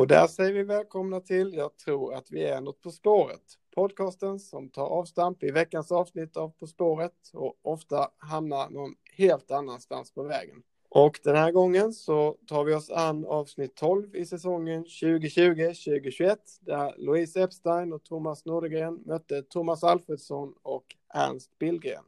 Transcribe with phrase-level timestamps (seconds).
[0.00, 3.42] Och där säger vi välkomna till Jag tror att vi är något på spåret.
[3.74, 9.50] Podcasten som tar avstamp i veckans avsnitt av På spåret och ofta hamnar någon helt
[9.50, 10.62] annanstans på vägen.
[10.88, 16.94] Och den här gången så tar vi oss an avsnitt 12 i säsongen 2020-2021 där
[16.98, 22.04] Louise Epstein och Thomas Nordegren mötte Thomas Alfredsson och Ernst Billgren.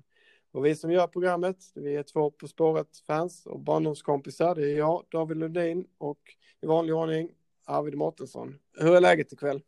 [0.52, 4.54] Och vi som gör programmet, vi är två På spåret-fans och barndomskompisar.
[4.54, 6.20] Det är jag, David Lundin och
[6.60, 7.30] i vanlig ordning
[7.64, 8.58] Arvid Mårtensson.
[8.78, 9.62] Hur är läget ikväll?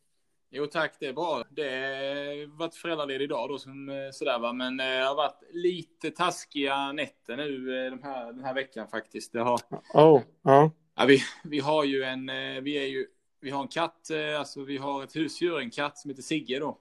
[0.57, 1.45] Jo tack, det är bra.
[1.51, 5.43] Det har varit föräldraledig idag då som eh, sådär va, men eh, det har varit
[5.53, 9.33] lite taskiga nätter nu eh, de här, den här veckan faktiskt.
[9.33, 9.61] Det har...
[9.95, 10.71] Oh, ja.
[10.95, 12.27] ja vi, vi har ju en,
[12.65, 13.07] vi är ju,
[13.41, 16.79] vi har en katt, alltså vi har ett husdjur, en katt som heter Sigge då.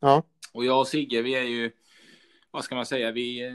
[0.00, 0.22] Ja.
[0.52, 1.72] Och jag och Sigge, vi är ju,
[2.50, 3.52] vad ska man säga, vi,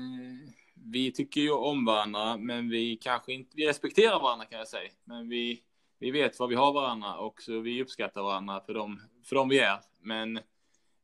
[0.85, 4.89] vi tycker ju om varandra, men vi kanske inte, vi respekterar varandra kan jag säga,
[5.03, 5.61] men vi
[5.99, 9.49] vi vet vad vi har varandra och så vi uppskattar varandra för dem, för dem
[9.49, 9.79] vi är.
[10.01, 10.39] Men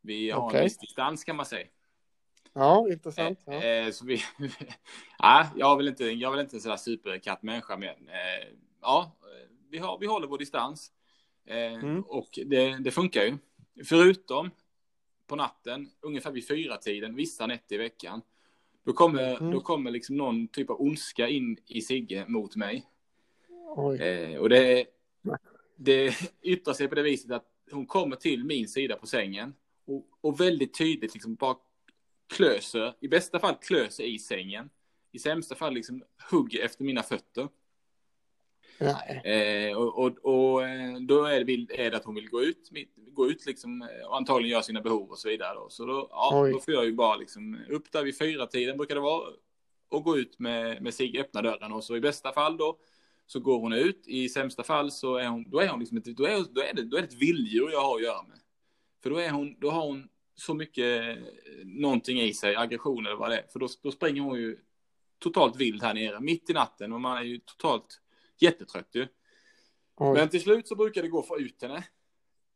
[0.01, 0.59] vi har okay.
[0.59, 1.67] en viss distans kan man säga.
[2.53, 3.39] Ja, intressant.
[3.45, 3.53] Ja.
[3.53, 4.21] Eh, så vi,
[5.17, 8.47] ja, jag väl inte, jag väl inte en sån superkattmänniska, men eh,
[8.81, 9.15] ja,
[9.69, 10.91] vi, har, vi håller vår distans.
[11.45, 12.01] Eh, mm.
[12.01, 13.37] Och det, det, funkar ju.
[13.85, 14.51] Förutom
[15.27, 18.21] på natten, ungefär vid fyra tiden, vissa nätter i veckan.
[18.85, 19.51] Då kommer, mm.
[19.51, 22.85] då kommer liksom någon typ av ondska in i Sigge mot mig.
[24.01, 24.85] Eh, och det,
[25.75, 29.53] det yttrar sig på det viset att hon kommer till min sida på sängen
[29.85, 31.55] och, och väldigt tydligt liksom bara
[32.27, 34.69] klöser, i bästa fall klöser i sängen.
[35.11, 37.47] I sämsta fall liksom hugger efter mina fötter.
[39.23, 41.53] Eh, och, och, och, eh, då är det,
[41.85, 44.81] är det att hon vill gå ut, gå ut liksom, eh, och antagligen göra sina
[44.81, 45.55] behov och så vidare.
[45.55, 45.69] Då.
[45.69, 48.95] Så då, ja, då får jag ju bara liksom, upp där vid fyra tiden brukar
[48.95, 49.29] det vara,
[49.89, 52.77] och gå ut med, med sig, öppna dörren och så i bästa fall då
[53.27, 54.07] så går hon ut.
[54.07, 56.73] I sämsta fall så är hon, då är hon liksom ett, då är, då är
[56.73, 58.39] det, då är det ett vilddjur jag har att göra med.
[59.03, 61.17] För då är hon, då har hon så mycket
[61.63, 63.47] någonting i sig, aggression eller vad det är.
[63.47, 64.57] För då, då springer hon ju
[65.19, 68.01] totalt vild här nere, mitt i natten och man är ju totalt
[68.37, 69.07] jättetrött ju.
[69.97, 70.13] Oj.
[70.13, 71.83] Men till slut så brukar det gå att få ut henne.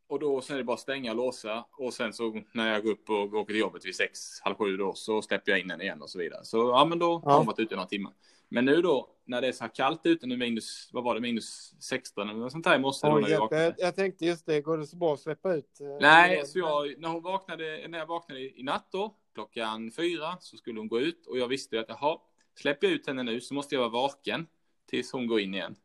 [0.08, 1.66] Och då sen är det bara stänga och låsa.
[1.72, 4.78] Och sen så när jag går upp och åker till jobbet vid sex, halv sju
[4.78, 6.46] då, så släpper jag in henne igen och så vidare.
[6.46, 8.14] Så ja, men då har hon varit ute några timmar.
[8.50, 11.22] Men nu då, när det är så här kallt ute, nu minus, vad var det,
[11.22, 13.08] minus 16 eller något sånt här i morse.
[13.08, 15.82] Oj, jag, jag, jag, tänkte just det, går det så bra att släppa ut?
[15.82, 20.38] Eh, Nej, så jag, när hon vaknade, när jag vaknade i natt då, klockan fyra,
[20.40, 22.18] så skulle hon gå ut och jag visste ju att jaha,
[22.56, 24.48] släpper jag ut henne nu så måste jag vara vaken
[24.90, 25.76] tills hon går in igen.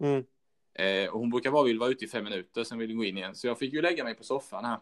[0.00, 0.24] Mm.
[0.74, 3.04] Eh, och hon brukar bara vilja vara ute i fem minuter, sen vill hon gå
[3.04, 3.34] in igen.
[3.34, 4.78] Så jag fick ju lägga mig på soffan här.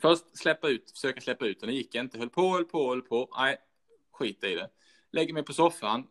[0.00, 2.18] Först släppa ut, försöka släppa ut den, det gick inte.
[2.18, 3.28] Höll på, höll på, höll på.
[3.36, 3.56] Nej,
[4.12, 4.70] skit i det.
[5.16, 6.06] Lägger mig på soffan.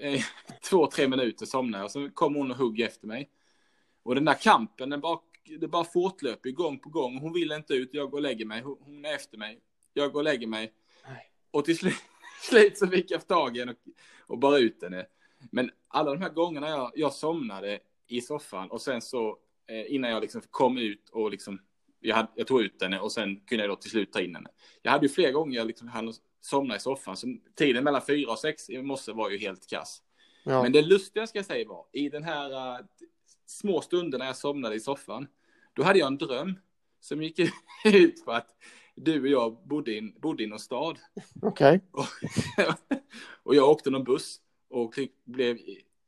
[0.00, 0.20] Eh,
[0.70, 1.90] två, tre minuter somnar jag.
[1.90, 3.30] Så kommer hon och hugger efter mig.
[4.02, 5.18] Och den där kampen, den bara,
[5.60, 7.18] det bara fortlöper gång på gång.
[7.18, 8.62] Hon vill inte ut, jag går och lägger mig.
[8.62, 9.60] Hon är efter mig.
[9.92, 10.72] Jag går och lägger mig.
[11.08, 11.30] Nej.
[11.50, 11.94] Och till slut,
[12.42, 13.78] slut så fick jag tag i henne och,
[14.34, 15.06] och bara ut henne.
[15.50, 20.10] Men alla de här gångerna jag, jag somnade i soffan och sen så eh, innan
[20.10, 21.60] jag liksom kom ut och liksom
[22.00, 24.34] jag, hade, jag tog ut henne och sen kunde jag då till slut ta in
[24.34, 24.50] henne.
[24.82, 26.14] Jag hade ju flera gånger jag liksom hann
[26.44, 30.02] somna i soffan, så tiden mellan fyra och sex i morse var ju helt kass.
[30.44, 30.62] Ja.
[30.62, 32.86] Men det lustiga ska jag säga var, i den här uh,
[33.46, 35.26] små stunderna jag somnade i soffan,
[35.72, 36.58] då hade jag en dröm
[37.00, 37.38] som gick
[37.84, 38.48] ut på att
[38.94, 40.98] du och jag bodde i, bodde i någon stad.
[41.42, 41.80] Okej.
[41.92, 42.66] Okay.
[43.42, 44.40] och jag åkte någon buss
[44.70, 44.94] och
[45.24, 45.58] blev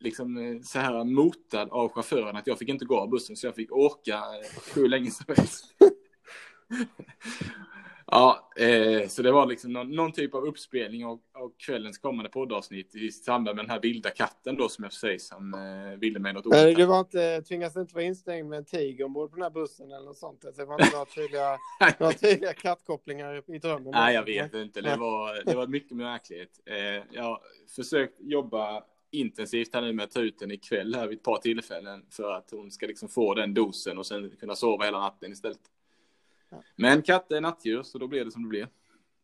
[0.01, 3.47] liksom eh, så här motad av chauffören att jag fick inte gå av bussen så
[3.47, 5.75] jag fick åka eh, hur länge som helst.
[8.06, 12.31] ja, eh, så det var liksom någon, någon typ av uppspelning av, av, kvällens kommande
[12.31, 16.19] poddavsnitt i samband med den här vilda katten då som jag säger som eh, ville
[16.19, 16.77] mig något ont.
[16.77, 19.93] Du var inte, tvingades inte vara instängd med en tiger ombord på den här bussen
[19.93, 20.44] eller något sånt?
[20.56, 21.59] Det var inte några tydliga,
[21.99, 23.91] några tydliga kattkopplingar i drömmen?
[23.93, 24.81] Nej, jag vet inte.
[24.81, 26.61] Det var, det var mycket märkligt.
[26.67, 27.41] Eh, jag har
[27.76, 31.38] försökt jobba intensivt här nu med att ta ut den ikväll här vid ett par
[31.38, 35.32] tillfällen för att hon ska liksom få den dosen och sen kunna sova hela natten
[35.32, 35.58] istället.
[36.50, 36.62] Ja.
[36.76, 38.69] Men katter är nattdjur så då blir det som det blir.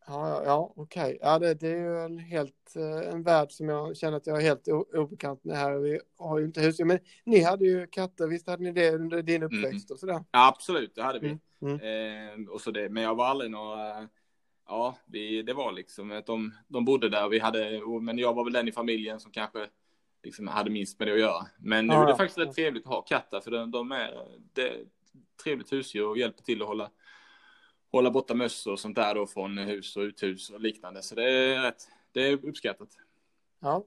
[0.07, 1.03] Ja, ja, ja okej.
[1.03, 1.17] Okay.
[1.21, 4.37] Ja, det, det, är ju en helt eh, en värld som jag känner att jag
[4.37, 5.77] är helt obekant med här.
[5.77, 8.27] Vi har ju inte husdjur, men ni hade ju katter.
[8.27, 9.57] Visst hade ni det under din mm.
[9.57, 10.23] uppväxt och sådär?
[10.31, 11.27] Ja, absolut, det hade vi.
[11.61, 11.79] Mm.
[11.79, 12.43] Mm.
[12.43, 14.09] Eh, och så det, men jag var aldrig några
[14.67, 17.29] ja, vi, det var liksom att de, de bodde där.
[17.29, 19.67] Vi hade, men jag var väl den i familjen som kanske
[20.23, 21.45] liksom hade minst med det att göra.
[21.57, 24.27] Men nu ja, är det faktiskt rätt trevligt att ha katter för de, de är,
[24.53, 24.71] det
[25.43, 26.89] trevligt husdjur och hjälper till att hålla,
[27.97, 31.01] hålla borta möss och sånt där då från hus och uthus och liknande.
[31.01, 32.89] Så det är rätt, det är uppskattat.
[33.59, 33.85] Ja.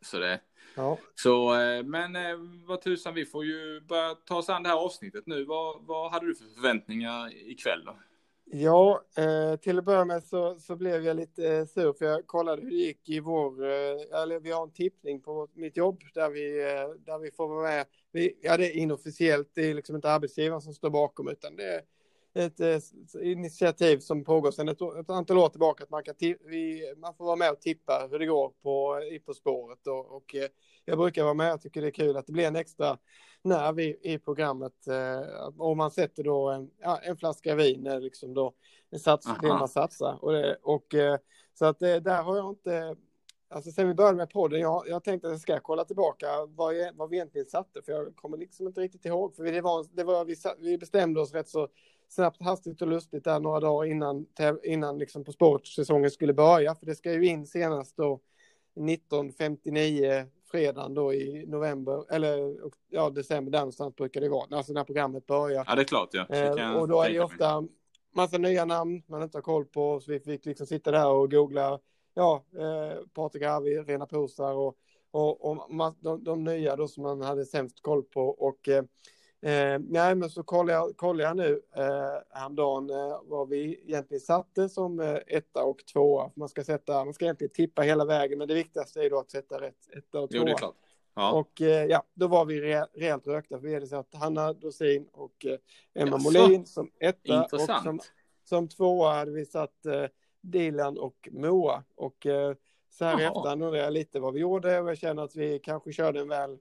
[0.00, 0.40] Så det,
[0.76, 0.98] Ja.
[1.14, 4.76] så, eh, men eh, vad tusan, vi får ju börja ta oss an det här
[4.76, 5.44] avsnittet nu.
[5.44, 7.96] Vad, vad hade du för förväntningar ikväll då?
[8.44, 12.62] Ja, eh, till att börja med så, så blev jag lite sur för jag kollade
[12.62, 16.52] hur det gick i vår, eller vi har en tippning på mitt jobb där vi,
[17.06, 17.86] där vi får vara med.
[18.12, 21.74] Vi, ja, det är inofficiellt, det är liksom inte arbetsgivaren som står bakom utan det
[21.74, 21.82] är
[22.34, 22.78] ett eh,
[23.22, 27.24] initiativ som pågår sedan ett, ett antal år tillbaka att man, kan vi, man får
[27.24, 30.48] vara med och tippa hur det går på, i På spåret och, och eh,
[30.84, 32.98] jag brukar vara med, jag tycker det är kul att det blir en extra
[33.42, 34.86] nerv i, i programmet.
[34.86, 38.52] Eh, och man sätter då en, ja, en flaska vin, liksom då
[38.90, 40.24] en sats, det man satsar.
[40.24, 41.18] Och, det, och eh,
[41.54, 42.96] så att där har jag inte,
[43.48, 46.74] alltså sen vi började med podden, jag, jag tänkte att jag ska kolla tillbaka vad,
[46.74, 49.86] jag, vad vi egentligen satte, för jag kommer liksom inte riktigt ihåg, för det var,
[49.92, 51.68] det var vi, vi bestämde oss rätt så
[52.14, 54.26] snabbt, hastigt och lustigt där några dagar innan,
[54.62, 58.20] innan liksom På spåret-säsongen skulle börja, för det ska ju in senast då
[58.74, 62.56] 1959 fredagen då i november, eller
[62.88, 65.64] ja, december, där någonstans brukar det vara, alltså när programmet börjar.
[65.68, 66.26] Ja, det är klart, ja.
[66.28, 67.64] Eh, och då är det ofta
[68.14, 71.30] massa nya namn man inte har koll på, så vi fick liksom sitta där och
[71.30, 71.78] googla,
[72.14, 74.76] ja, eh, Patrik Arvi, Rena Posar och,
[75.10, 78.28] och, och de, de, nya då som man hade sämst koll på.
[78.28, 78.84] Och eh,
[79.42, 84.20] Eh, nej, men så kollar jag, kollar jag nu eh, häromdagen eh, vad vi egentligen
[84.20, 86.30] satte som eh, etta och tvåa.
[86.34, 89.30] Man ska, sätta, man ska egentligen tippa hela vägen, men det viktigaste är då att
[89.30, 90.56] sätta rätt etta och tvåa.
[90.60, 90.74] Jo.
[91.14, 91.32] Ja.
[91.32, 93.60] Och eh, ja, då var vi re, rejält rökta.
[93.60, 96.30] För vi hade satt Hanna Dorsin och eh, Emma Jaså.
[96.30, 97.42] Molin som etta.
[97.42, 97.78] Intressant.
[97.78, 98.00] Och som,
[98.44, 100.04] som tvåa hade vi satt eh,
[100.40, 101.84] Dilan och Moa.
[101.94, 102.54] Och eh,
[102.90, 105.58] så här i efterhand undrar jag lite vad vi gjorde och jag känner att vi
[105.58, 106.58] kanske körde en väl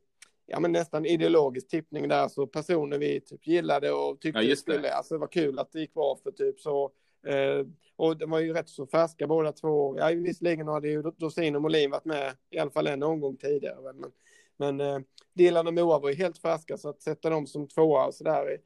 [0.51, 4.56] ja, men nästan ideologisk tippning där, så personer vi typ gillade och tyckte ja, det
[4.56, 6.92] skulle, alltså det var kul att det gick bra för typ så.
[7.27, 7.65] Eh,
[7.95, 9.98] och de var ju rätt så färska båda två.
[9.98, 13.94] Ja, visserligen hade ju Dorsin och Molin varit med i alla fall en omgång tidigare.
[13.94, 14.12] Men,
[14.57, 15.00] men eh,
[15.33, 18.24] Dilan och Moa var ju helt färska, så att sätta dem som tvåa och så
[18.24, 18.59] där är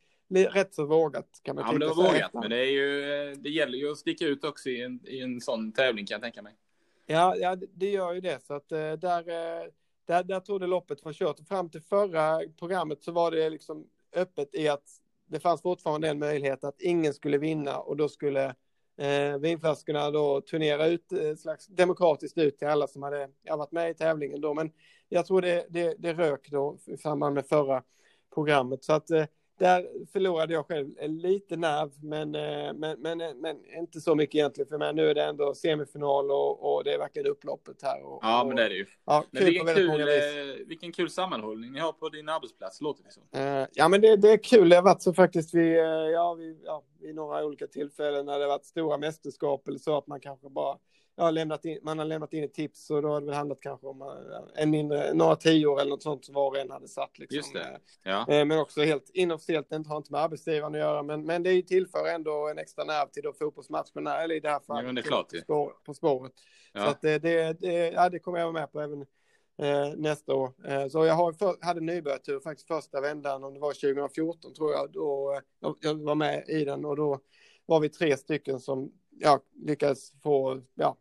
[0.50, 1.74] rätt så vågat kan man ja, sig.
[1.74, 4.44] Ja, det var vågat, men det är ju, eh, det gäller ju att sticka ut
[4.44, 6.54] också i en, i en sån tävling kan jag tänka mig.
[7.06, 9.68] Ja, ja, det gör ju det, så att eh, där eh,
[10.06, 11.48] där, där tog det loppet var kört.
[11.48, 14.84] Fram till förra programmet så var det liksom öppet i att
[15.28, 18.56] det fanns fortfarande en möjlighet att ingen skulle vinna och då skulle
[18.98, 23.72] eh, vinflaskorna då turnera ut eh, slags demokratiskt ut till alla som hade ja, varit
[23.72, 24.54] med i tävlingen då.
[24.54, 24.72] Men
[25.10, 27.84] jag tror det, det, det rök då i samband med förra
[28.34, 29.26] programmet så att eh,
[29.58, 34.68] där förlorade jag själv lite nerv, men, eh, men, men, men inte så mycket egentligen
[34.68, 34.94] för mig.
[34.94, 38.04] Nu är det ändå semifinal och, och det är verkligen upploppet här.
[38.04, 38.86] Och, ja, men det är det ju.
[39.06, 40.08] Ja, men vilken, kul, eh,
[40.68, 43.24] vilken kul sammanhållning ni har på din arbetsplats, låter det som.
[43.36, 44.70] Uh, ja, men det, det är kul.
[44.70, 45.78] Det har varit så faktiskt vid,
[46.14, 49.98] ja, vid, ja, vid några olika tillfällen när det har varit stora mästerskap eller så
[49.98, 50.78] att man kanske bara
[51.18, 53.62] ja, lämnat in, man har lämnat in ett tips och då har det väl handlat
[53.62, 54.08] kanske om eh,
[54.64, 57.20] en mindre, några tior eller något sånt som var och en hade satt.
[57.20, 57.36] Liksom.
[57.36, 57.80] Just det.
[58.04, 58.20] Ja.
[58.30, 61.62] Eh, men också helt inofficiellt, det har inte med arbetsgivaren att göra, men, men det
[61.62, 65.02] tillför ändå en extra nerv till då fotbollsmatcherna, eller i det här fallet ja, det
[65.02, 66.34] klart, på, spår, på spåret.
[66.74, 66.82] Ja.
[66.82, 69.02] Så att det, det, ja, det kommer jag vara med på även
[69.58, 70.52] eh, nästa år.
[70.68, 74.72] Eh, så jag har, för, hade nybörjartur faktiskt första vändan, om det var 2014 tror
[74.72, 77.20] jag, då jag, jag var med i den och då
[77.66, 80.98] var vi tre stycken som ja, lyckades få ja,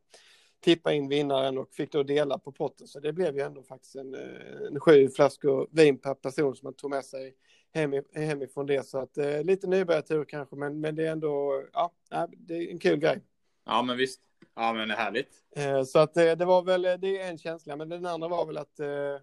[0.61, 2.87] tippa in vinnaren och fick då dela på potten.
[2.87, 6.67] Så det blev ju ändå faktiskt en, eh, en sju flaskor vin per person som
[6.67, 7.35] man tog med sig
[7.75, 8.87] hem, hemifrån det.
[8.87, 11.93] Så att eh, lite nybörjartur kanske, men, men det är ändå ja,
[12.31, 13.21] det är en kul grej.
[13.65, 14.21] Ja, men visst.
[14.55, 15.29] Ja, men det är härligt.
[15.57, 18.47] Eh, så att eh, det var väl, det är en känsla, men den andra var
[18.47, 18.81] väl att,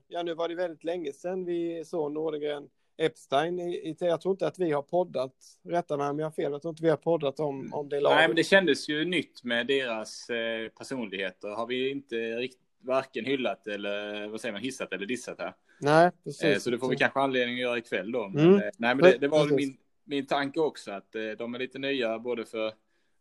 [0.07, 3.59] ja nu var det väldigt länge sedan vi såg Nordegren Epstein.
[3.59, 5.33] I, jag tror inte att vi har poddat,
[5.63, 7.99] rätta mig om jag har fel, jag tror inte vi har poddat om, om det
[7.99, 8.17] laget.
[8.17, 11.47] Nej, men det kändes ju nytt med deras eh, personligheter.
[11.47, 15.53] Har vi inte riktigt varken hyllat eller vad säger man, hissat eller dissat här.
[15.79, 16.43] Nej, precis.
[16.43, 18.29] Eh, så det får vi kanske anledning att göra ikväll då.
[18.29, 18.55] Men, mm.
[18.55, 21.79] eh, nej, men det, det var min, min tanke också att eh, de är lite
[21.79, 22.73] nya både för,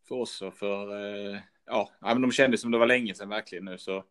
[0.08, 0.88] för oss och för,
[1.66, 4.04] ja, men de kändes som det var länge sedan verkligen nu så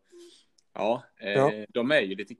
[0.72, 2.34] Ja, eh, ja, de är ju lite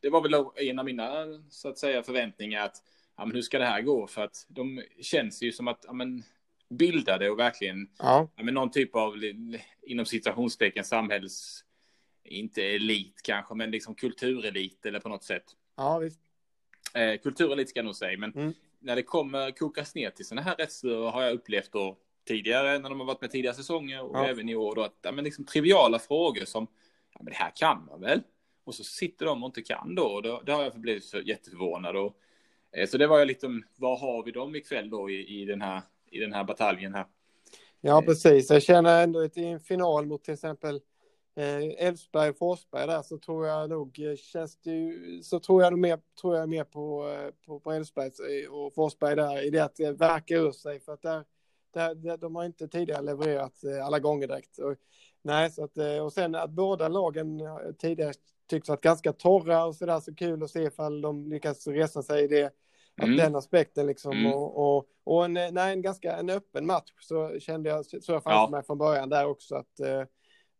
[0.00, 2.76] Det var väl en av mina så att säga förväntningar att
[3.16, 4.06] ja, men hur ska det här gå?
[4.06, 6.22] För att de känns ju som att ja, men,
[6.70, 8.28] bildade och verkligen ja.
[8.36, 9.14] Ja, men någon typ av
[9.82, 11.64] inom situationstecken samhälls
[12.24, 15.44] inte elit kanske, men liksom kulturelit eller på något sätt.
[15.76, 16.20] Ja, visst.
[16.94, 18.52] Eh, kulturelit ska jag nog säga, men mm.
[18.78, 22.88] när det kommer kokas ner till sådana här rättsliga har jag upplevt då tidigare när
[22.88, 24.26] de har varit med tidigare säsonger och ja.
[24.26, 26.66] även i år då att ja, men liksom triviala frågor som
[27.18, 28.22] ja, men det här kan man väl?
[28.64, 30.04] Och så sitter de och inte kan då.
[30.04, 31.96] Och då, då har jag blivit så jätteförvånad.
[31.96, 32.16] Och,
[32.76, 35.62] eh, så det var jag lite, vad har vi dem ikväll då i, i, den,
[35.62, 37.06] här, i den här bataljen här?
[37.80, 38.50] Ja, precis.
[38.50, 40.80] Jag känner ändå att i en final mot till exempel
[41.78, 45.98] Elfsberg och Forsberg där så tror jag nog känns det ju, så tror jag mer,
[46.20, 47.12] tror jag mer på,
[47.46, 51.02] på, på Elfsberg och Forsberg där i det att det verkar ur sig för att
[51.02, 54.58] där, där, de har inte tidigare levererat alla gånger direkt.
[54.58, 54.76] Och,
[55.22, 57.40] nej, så att, och sen att båda lagen
[57.78, 58.12] tidigare
[58.50, 62.02] tycks varit ganska torra och så där så kul att se ifall de lyckas resa
[62.02, 62.52] sig i det
[63.02, 63.16] Mm.
[63.16, 64.32] den aspekten liksom mm.
[64.32, 68.22] och, och, och en, nej, en ganska en öppen match så kände jag, så jag
[68.22, 68.48] framför ja.
[68.50, 70.00] mig från början där också att eh,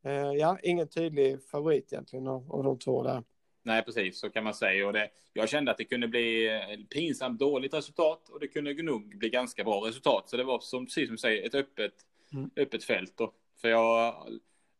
[0.04, 3.22] eh, ja, ingen tydlig favorit egentligen av, av de två där.
[3.62, 4.86] Nej, precis så kan man säga.
[4.86, 6.48] Och det, jag kände att det kunde bli
[6.94, 10.28] pinsamt dåligt resultat och det kunde nog bli ganska bra resultat.
[10.28, 11.92] Så det var som, precis som du säger, ett öppet,
[12.32, 12.50] mm.
[12.56, 13.12] öppet fält.
[13.16, 13.32] Då.
[13.60, 14.14] För jag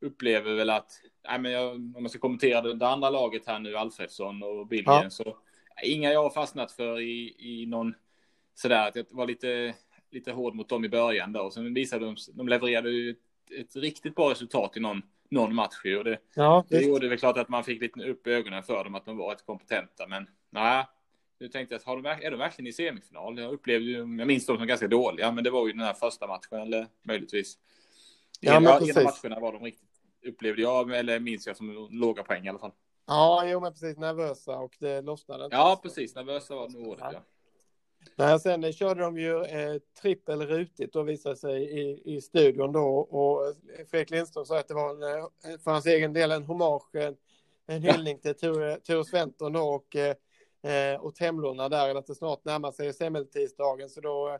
[0.01, 0.93] upplever väl att,
[1.29, 4.67] nej, men jag, om man ska kommentera det, det andra laget här nu, Alfredsson och
[4.67, 5.11] Billgren, ja.
[5.11, 5.37] så
[5.83, 7.95] inga jag har fastnat för i, i någon
[8.55, 9.75] sådär att jag var lite,
[10.11, 11.41] lite hård mot dem i början då.
[11.41, 13.17] Och sen visade de, de levererade ju ett,
[13.51, 17.39] ett riktigt bra resultat i någon, någon match och det, ja, det gjorde väl klart
[17.39, 20.07] att man fick lite upp ögonen för dem att de var rätt kompetenta.
[20.07, 20.85] Men nej,
[21.41, 23.39] nu tänkte jag, har de, är de verkligen i semifinal?
[23.39, 25.95] Jag upplevde ju, jag minns dem som ganska dåliga, men det var ju den här
[25.95, 27.59] första matchen eller möjligtvis.
[28.41, 28.97] Ja, men precis.
[28.97, 29.89] En matcherna var de riktigt,
[30.27, 32.73] upplevde jag, eller minns jag som låga poäng i alla fall.
[33.07, 35.49] Ja, jo men precis nervösa och det lossnade.
[35.51, 37.05] Ja, precis nervösa var nog ordet.
[37.13, 37.23] Ja.
[38.17, 42.99] Nej, sen körde de ju eh, trippel rutigt och visade sig i, i studion då
[42.99, 43.55] och
[43.91, 47.17] Fredrik Lindström sa att det var en, eh, för hans egen del en hommage, en,
[47.67, 49.97] en hyllning till Ture Sventon då och,
[50.71, 54.39] eh, och Temlorna där, att det snart närmar sig semmeltisdagen så då,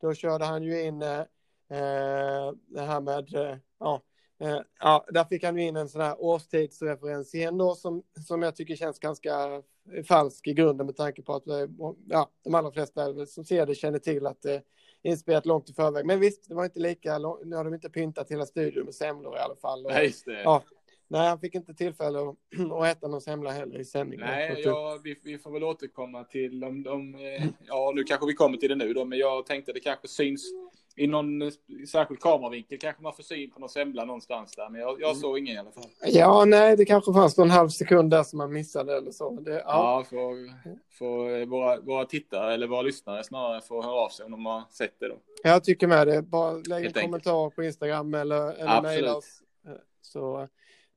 [0.00, 1.24] då körde han ju in eh, eh
[1.68, 4.02] det här med, eh, ja,
[4.40, 8.56] Eh, ja, där fick han in en sån här årstidsreferens igen då som, som jag
[8.56, 9.62] tycker känns ganska
[10.08, 11.66] falsk i grunden med tanke på att eh,
[12.08, 14.62] ja, de allra flesta som ser det känner till att det är
[15.02, 16.06] inspelat långt i förväg.
[16.06, 19.36] Men visst, det var inte lika, nu har de inte pyntat hela studion med semlor
[19.36, 19.86] i alla fall.
[19.86, 20.12] Och, Nej.
[20.26, 20.62] Ja,
[21.10, 22.36] Nej, han fick inte tillfälle att,
[22.72, 24.26] att äta någon semla heller i sändningen.
[24.26, 28.34] Nej, ja, vi, vi får väl återkomma till om de, eh, ja, nu kanske vi
[28.34, 30.52] kommer till det nu då, men jag tänkte det kanske syns
[30.98, 31.48] i någon eh,
[31.88, 35.20] särskild kameravinkel kanske man får syn på någon semla någonstans där, men jag, jag mm.
[35.20, 35.84] såg ingen i alla fall.
[36.06, 39.40] Ja, nej, det kanske fanns någon halv sekund där som man missade eller så.
[39.40, 40.50] Det, ja, ja för,
[40.98, 44.62] för våra, våra tittare eller våra lyssnare snarare får höra av sig om de har
[44.70, 45.16] sett det då.
[45.42, 46.22] Jag tycker med det.
[46.22, 49.42] Bara lägg en kommentar på Instagram eller, eller mejla oss.
[49.66, 50.48] Eh, så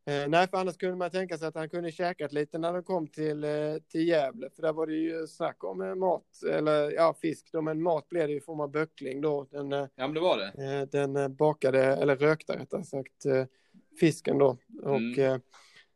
[0.05, 2.83] Eh, nej, för annars kunde man tänka sig att han kunde käkat lite när de
[2.83, 6.91] kom till, eh, till Gävle, för där var det ju snack om eh, mat, eller
[6.91, 9.47] ja, fisk då, men mat blev det i form av böckling då.
[9.51, 10.79] Den, ja, men det var det.
[10.79, 13.45] Eh, den eh, bakade, eller rökta rättare sagt, eh,
[13.99, 14.57] fisken då.
[14.83, 15.41] Och, mm.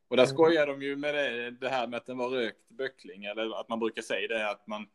[0.08, 3.26] och där skojar de ju med det, det här med att den var rökt böckling,
[3.26, 4.88] eller att man brukar säga det, att man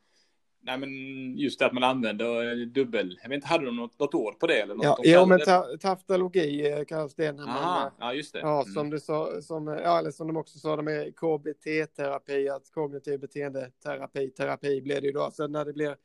[0.63, 0.91] Nej men
[1.39, 4.47] just det att man använder dubbel, jag vet inte, hade de något, något ord på
[4.47, 4.61] det?
[4.61, 7.33] Eller något ja, jo men ta, taftologi eh, kallas det.
[7.33, 8.39] När Aha, man, ja just det.
[8.39, 8.73] Ja, mm.
[8.75, 13.21] som du sa, som, ja, eller som de också sa, de är KBT-terapi, att kognitiv
[13.21, 15.31] beteendeterapi, terapi blir det ju då.
[15.33, 15.97] Så när det blir,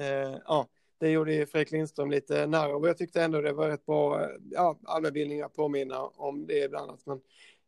[0.00, 0.68] eh, ja,
[1.00, 4.28] det gjorde ju Fredrik Lindström lite narr och jag tyckte ändå det var rätt bra,
[4.50, 6.90] ja, allmänbildning att påminna om det ibland.
[6.90, 7.20] Att man,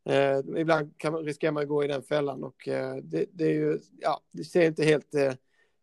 [0.05, 3.53] eh, ibland kan, riskerar man att gå i den fällan och eh, det, det, är
[3.53, 5.33] ju, ja, det ser inte helt eh,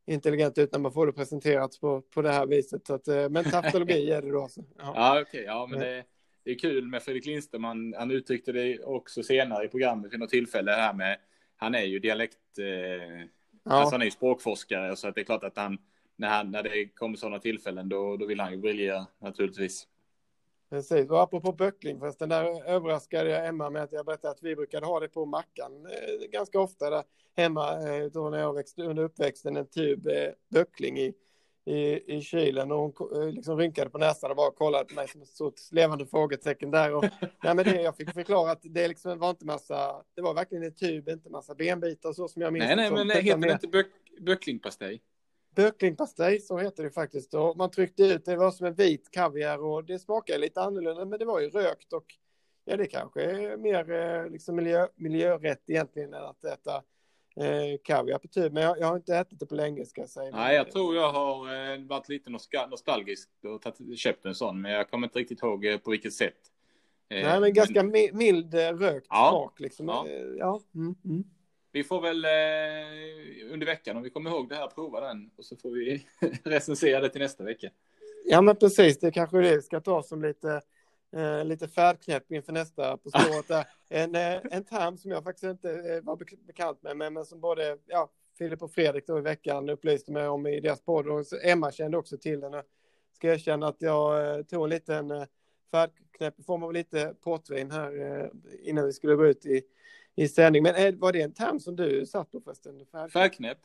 [0.09, 2.87] intelligent ut när man får det presenterat på, på det här viset.
[2.87, 4.47] Så att, eh, men taftologi är det då.
[4.47, 5.21] Så, ja, ja okej.
[5.21, 6.03] Okay, ja, men det,
[6.43, 7.63] det, är kul med Fredrik Lindström.
[7.63, 10.71] Han, han uttryckte det också senare i programmet vid något tillfälle.
[10.71, 11.17] här med,
[11.57, 12.37] han är ju dialekt...
[12.59, 13.71] Eh, ja.
[13.71, 14.95] Alltså han är ju språkforskare.
[14.95, 15.77] Så att det är klart att han,
[16.15, 19.87] när, han, när det kommer sådana tillfällen, då, då vill han ju briljera naturligtvis.
[20.69, 24.55] Precis, och apropå böckling förresten, där överraskade jag Emma med att jag berättade att vi
[24.55, 27.03] brukade ha det på mackan eh, ganska ofta där
[27.37, 31.13] hemma eh, då när jag växte under uppväxten en tub eh, böckling i,
[31.65, 35.07] i, i kylen och hon eh, liksom rynkade på näsan och bara kollade på mig
[35.07, 37.05] som ett stort levande frågetecken där och
[37.43, 40.63] nej, men det, jag fick förklara att det liksom var inte massa, det var verkligen
[40.63, 42.65] en tub, inte massa benbitar så som jag minns.
[42.65, 43.87] Nej, nej, men det heter det inte böck,
[44.21, 45.01] böcklingpastej?
[45.55, 47.33] Böcklingpastej, så heter det faktiskt.
[47.33, 51.05] Och man tryckte ut, det var som en vit kaviar och det smakade lite annorlunda,
[51.05, 52.05] men det var ju rökt och
[52.65, 56.75] ja, det kanske är mer eh, liksom miljö, miljörätt egentligen än att äta
[57.35, 58.53] eh, kaviar på tub.
[58.53, 60.31] Men jag, jag, har inte ätit det på länge ska jag säga.
[60.35, 62.29] Nej, jag tror jag har eh, varit lite
[62.69, 66.39] nostalgisk och köpt en sån, men jag kommer inte riktigt ihåg eh, på vilket sätt.
[67.09, 68.17] Eh, Nej, men ganska men...
[68.17, 69.29] mild rökt ja.
[69.29, 69.87] smak liksom.
[69.87, 70.07] Ja.
[70.37, 70.61] ja.
[70.75, 71.23] Mm, mm.
[71.71, 75.45] Vi får väl eh, under veckan, om vi kommer ihåg det här, prova den och
[75.45, 76.05] så får vi
[76.43, 77.69] recensera det till nästa vecka.
[78.25, 78.99] Ja, men precis.
[78.99, 80.61] Det kanske det ska ta som lite,
[81.15, 83.67] eh, lite färdknäpp inför nästa På spåret.
[83.89, 87.39] en, eh, en term som jag faktiskt inte eh, var bekant med, men, men som
[87.39, 91.25] både ja, Filip och Fredrik då i veckan upplyste mig om i deras podd och
[91.43, 92.63] Emma kände också till den.
[93.15, 95.25] Ska erkänna att jag eh, tog en liten
[95.71, 98.29] färdknäpp i form av lite portvin här
[98.63, 99.63] innan vi skulle gå ut i,
[100.19, 100.63] i sändning.
[100.63, 102.85] Men är, var det en term som du satt på förresten?
[102.85, 103.11] Färdknäpp?
[103.11, 103.57] Färdknäpp?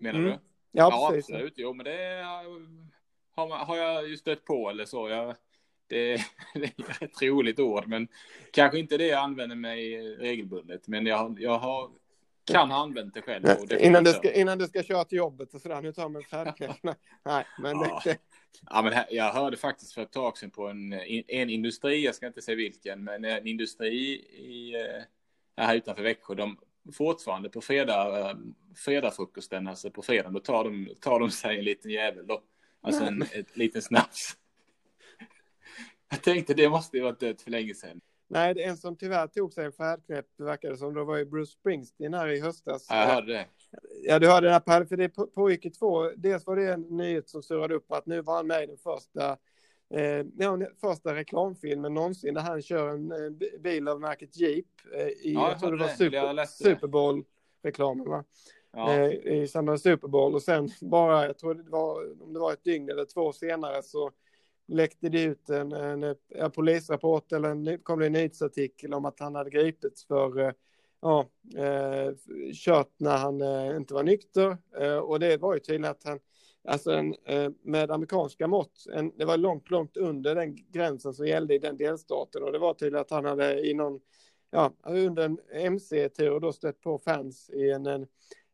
[0.00, 0.30] Menar mm.
[0.30, 0.38] du?
[0.72, 1.30] Ja, ja precis.
[1.34, 1.54] absolut.
[1.56, 2.22] Jo, men det
[3.34, 5.08] har, man, har jag ju stött på eller så.
[5.08, 5.36] Jag,
[5.86, 6.16] det,
[6.54, 8.08] det är ett roligt ord, men
[8.50, 10.88] kanske inte det jag använder mig regelbundet.
[10.88, 11.90] Men jag, jag har,
[12.46, 13.44] kan ha använt det själv.
[13.68, 16.22] Det innan, du ska, innan du ska köra till jobbet och sådär, nu tar man
[16.22, 16.76] färdknäpp.
[17.24, 18.02] Nej, men ja.
[18.04, 18.18] det,
[18.70, 20.92] Ja, men här, jag hörde faktiskt för ett tag sedan på en,
[21.28, 23.94] en industri, jag ska inte säga vilken, men en industri
[24.34, 26.58] i, eh, här utanför Växjö, de
[26.92, 28.36] fortfarande på fredag, eh,
[28.76, 32.42] fredagfrukosten, alltså på fredagen, då tar de, tar de sig en liten jävel då.
[32.80, 34.36] Alltså en, ett liten snaps.
[36.10, 38.00] Jag tänkte det måste ju varit dött för länge sedan.
[38.28, 40.94] Nej, en som tyvärr tog sig en färdknäpp, verkar det som.
[40.94, 42.86] Det var ju Bruce Springsteen här i höstas.
[42.90, 43.46] Ja, jag hörde det.
[44.02, 46.10] Ja, du hörde det här, för det pågick i två.
[46.16, 48.76] Dels var det en nyhet som surrade upp att nu var han med i den
[48.76, 49.36] första,
[49.94, 55.06] eh, ja, första reklamfilmen någonsin där han kör en eh, bil av märket Jeep eh,
[55.06, 58.24] i, ja, jag tror det var Super, Super Bowl-reklamen, va?
[58.72, 58.92] Ja.
[58.92, 62.40] Eh, I samband med Super Bowl och sen bara, jag tror det var, om det
[62.40, 64.10] var ett dygn eller två senare så
[64.68, 69.20] läckte det ut en, en, en polisrapport eller en, kom det en nyhetsartikel om att
[69.20, 70.52] han hade gripits för eh,
[71.00, 72.14] ja, eh,
[72.54, 74.56] kört när han eh, inte var nykter.
[74.80, 76.20] Eh, och det var ju tydligen att han,
[76.68, 81.26] alltså en, eh, med amerikanska mått, en, det var långt, långt under den gränsen som
[81.26, 82.42] gällde i den delstaten.
[82.42, 84.00] Och det var tydligen att han hade i någon,
[84.50, 88.06] ja, under en MC-tur då stött på fans i en, en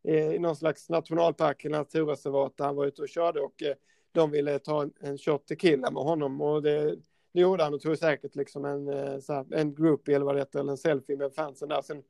[0.05, 3.75] i någon slags nationalpark eller naturreservat där han var ute och körde och eh,
[4.13, 6.97] de ville ta en, en shot tequila med honom och det,
[7.33, 10.41] det gjorde han och tog säkert liksom en, eh, här, en groupie eller vad det
[10.41, 11.83] heter, eller en selfie med fansen där.
[11.83, 12.03] Sen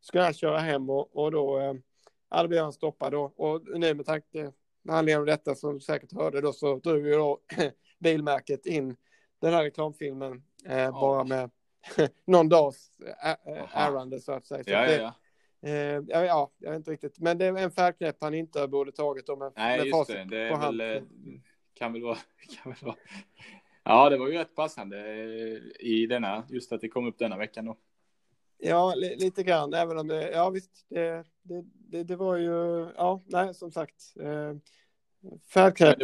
[0.00, 1.74] skulle han köra hem och, och då, eh,
[2.30, 3.32] ja, då blev han stoppad då.
[3.36, 4.52] Och nu med tanke
[4.82, 7.40] med anledning av detta som du säkert hörde då så drog ju då
[7.98, 8.96] bilmärket in
[9.38, 10.90] den här reklamfilmen eh, ja.
[10.90, 11.50] bara med
[12.26, 12.92] någon dags
[13.72, 14.64] ärende så att säga.
[14.64, 15.14] Så ja, det, ja, ja.
[15.62, 17.18] Eh, ja, jag vet inte riktigt.
[17.18, 20.24] Men det är en färdknäpp han inte borde tagit om Nej, just det.
[20.24, 21.02] Det är väl, eh,
[21.80, 22.18] kan, väl vara,
[22.62, 22.96] kan väl vara.
[23.84, 27.36] Ja, det var ju rätt passande eh, i denna, just att det kom upp denna
[27.36, 27.76] veckan då.
[28.58, 32.88] Ja, li lite grann, även om det, ja visst, det, det, det, det var ju,
[32.96, 34.14] ja, nej, som sagt.
[34.20, 34.56] Eh,
[35.52, 35.98] Färdknäpp.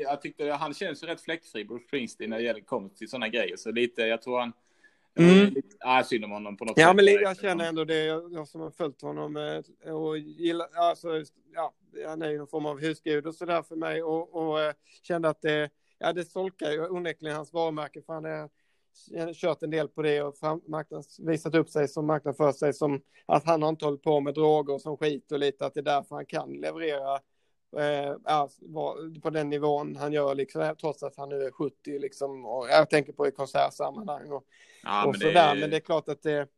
[0.00, 3.56] jag tyckte han känns rätt fläckfri, Bruce Springsteen, när det gäller kommer till sådana grejer.
[3.56, 4.52] Så lite, jag tror han,
[5.18, 5.54] Mm.
[5.54, 6.96] Lite, ah, synd om honom på något ja, sätt.
[6.96, 11.08] Men jag känner ändå det, jag, som har följt honom eh, och gillar, alltså,
[11.54, 11.72] ja,
[12.06, 15.28] han är ju någon form av husgud och sådär för mig och, och eh, kände
[15.28, 18.48] att det, ja, det solkar ju onekligen hans varumärke för han är
[19.34, 20.34] kört en del på det och
[20.68, 24.34] marknads, visat upp sig som marknadsför sig som att han har inte hållit på med
[24.34, 27.14] droger som skit och lite att det är därför han kan leverera
[27.76, 28.16] eh,
[29.22, 31.98] på den nivån han gör, liksom, trots att han nu är 70.
[31.98, 34.44] Liksom, och jag tänker på i konsertsammanhang och,
[34.82, 35.56] ja, och sådär.
[35.60, 36.48] Men det är klart att det,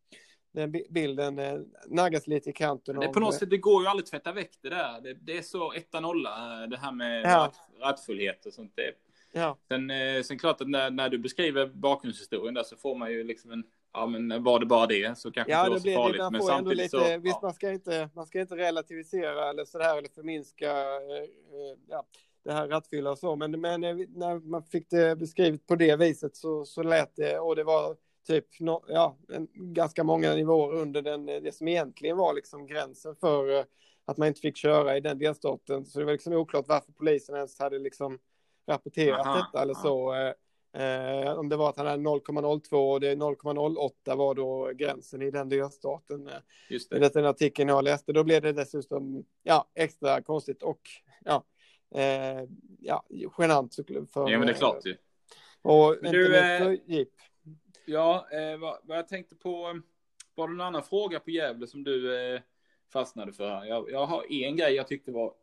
[0.57, 3.01] den bilden eh, naggas lite i kanten.
[3.01, 5.01] Det, på något sätt, det går ju aldrig att tvätta väck det där.
[5.01, 7.53] Det, det är så etta nolla, eh, det här med ja.
[7.81, 8.73] rattfullhet och sånt.
[8.75, 8.92] Det,
[9.33, 9.57] ja.
[9.69, 13.25] sen, eh, sen klart att när, när du beskriver bakgrundshistorien där så får man ju
[13.25, 15.95] liksom en ja, men var det bara det så kanske ja, inte var så blir,
[15.95, 16.23] farligt.
[16.33, 17.19] Men samtidigt lite, så...
[17.19, 17.40] Visst, ja.
[17.42, 22.07] man, ska inte, man ska inte relativisera eller sådär eller förminska eh, eh, ja,
[22.45, 25.97] det här rattfylla och så, men, men eh, när man fick det beskrivet på det
[25.97, 30.75] viset så, så lät det, och det var typ no, ja, en, ganska många nivåer
[30.77, 33.65] under den, det som egentligen var liksom gränsen för
[34.05, 35.87] att man inte fick köra i den delstaten.
[35.87, 38.19] Så det var liksom oklart varför polisen ens hade liksom
[38.67, 40.15] rapporterat Aha, detta eller så.
[40.77, 45.31] Eh, om det var att han hade 0,02 och det 0,08 var då gränsen i
[45.31, 46.29] den delstaten.
[46.29, 46.35] Eh,
[46.71, 47.09] Just det.
[47.09, 50.81] Den artikeln jag läste, då blev det dessutom ja, extra konstigt och
[51.25, 51.45] ja,
[51.95, 52.49] eh,
[52.81, 53.05] ja
[53.39, 53.75] genant
[54.12, 54.31] för...
[54.31, 54.97] Ja, men det är klart ju.
[55.62, 57.09] Och men inte du, eh, Jeep.
[57.88, 59.81] Ja, eh, vad, vad, jag tänkte på,
[60.35, 62.40] var det någon annan fråga på Gävle som du eh,
[62.92, 63.64] fastnade för?
[63.64, 65.35] Jag, jag har en grej jag tyckte var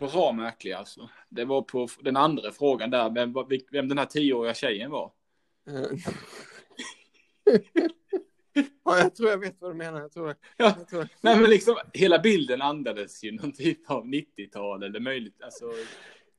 [0.00, 1.10] bra märklig alltså.
[1.28, 3.34] Det var på den andra frågan där, vem,
[3.72, 5.12] vem den här tioåriga tjejen var.
[8.84, 10.00] ja, jag tror jag vet vad du menar.
[10.00, 10.74] Jag tror, ja.
[10.78, 11.08] jag tror.
[11.20, 15.64] Nej, men liksom hela bilden andades ju någon typ av 90-tal eller möjligt, alltså.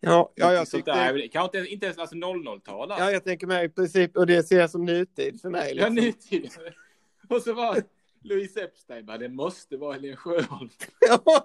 [0.04, 0.92] Ja, ja jag tyckte...
[0.92, 1.28] Där.
[1.28, 2.92] Kanske inte, inte ens alltså 00-tal.
[2.92, 3.06] Alltså.
[3.06, 5.74] Ja, jag tänker mig i princip, och det ser jag som nutid för mig.
[5.74, 5.98] Liksom.
[5.98, 6.52] Ja, nutid.
[7.30, 7.84] Och så var
[8.24, 10.70] Louise Epstein bara, det måste vara Helen Sjöholm.
[11.00, 11.44] ja,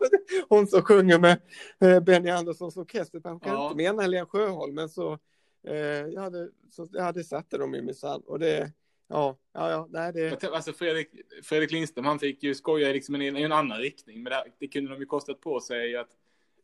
[0.49, 1.41] hon som sjunger med
[1.81, 3.21] eh, Benny Anderssons orkester.
[3.25, 3.65] Man kan ja.
[3.65, 5.19] inte mena Helen Sjöholm, men så,
[5.67, 5.77] eh,
[6.15, 8.23] ja, det, så, ja, det satte de ju minsann.
[8.27, 8.73] Och det,
[9.09, 10.45] ja, ja, ja, nej det...
[10.45, 11.09] Alltså Fredrik,
[11.43, 14.45] Fredrik Lindström, han fick ju skoja liksom i en, i en annan riktning, men det,
[14.59, 16.11] det kunde de ju kostat på sig att,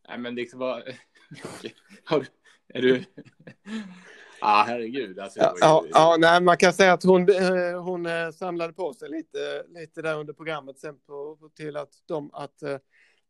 [0.08, 0.82] nej men liksom bara,
[2.04, 2.26] har,
[2.74, 3.04] är du...
[4.40, 5.18] ah, herregud.
[5.18, 8.94] Alltså, ja, ja, ja, nej, man kan säga att hon, eh, hon eh, samlade på
[8.94, 12.62] sig lite, lite där under programmet sen på, till att de, att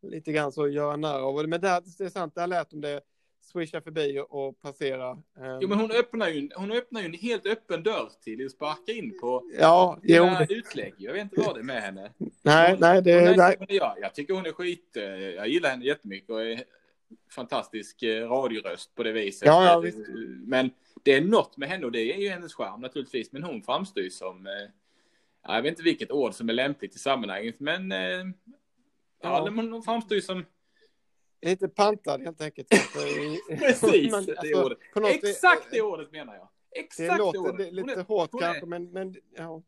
[0.03, 1.49] lite grann så göra narr av det.
[1.49, 3.01] Men det, det är sant, där lät de det
[3.43, 5.19] swisha förbi och passera.
[5.61, 8.93] Jo, men hon öppnar ju, hon öppnar ju en helt öppen dörr till att sparka
[8.93, 10.55] in på ja, jo, det...
[10.55, 10.95] utlägg.
[10.99, 12.13] Jag vet inte vad det är med henne.
[12.43, 13.57] Nej, hon, nej, det är, nej.
[13.69, 14.91] Jag, jag tycker hon är skit.
[15.37, 16.65] Jag gillar henne jättemycket och är
[17.31, 19.47] fantastisk eh, radioröst på det viset.
[19.47, 19.99] Ja, ja, visst.
[20.47, 20.71] Men
[21.03, 23.33] det är något med henne och det är ju hennes charm naturligtvis.
[23.33, 24.53] Men hon framstår ju som, eh,
[25.55, 28.25] jag vet inte vilket ord som är lämpligt i sammanhanget, men eh, ja,
[29.23, 29.51] ja.
[29.51, 30.45] hon framstår ju som
[31.47, 32.69] Lite pantad helt enkelt.
[33.49, 34.79] Precis, men, alltså, det ordet.
[35.25, 36.49] Exakt det ordet menar jag.
[36.71, 37.67] Exakt det låter det ordet.
[37.67, 39.63] Det, lite är, hårt kanske, men, men ja.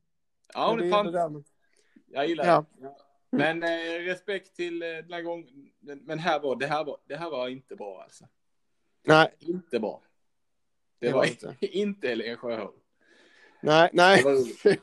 [0.55, 1.45] Ja, hon är pantad.
[2.07, 2.65] Jag gillar ja.
[2.79, 3.04] det.
[3.37, 5.47] Men eh, respekt till eh, den här gången.
[5.81, 8.25] Men här var, det, här var, det här var inte bra alltså.
[9.07, 9.35] Nej.
[9.39, 10.03] Inte bra.
[10.99, 12.79] Det, det var, var inte, inte Helen Sjöholm.
[13.61, 14.23] Nej, nej.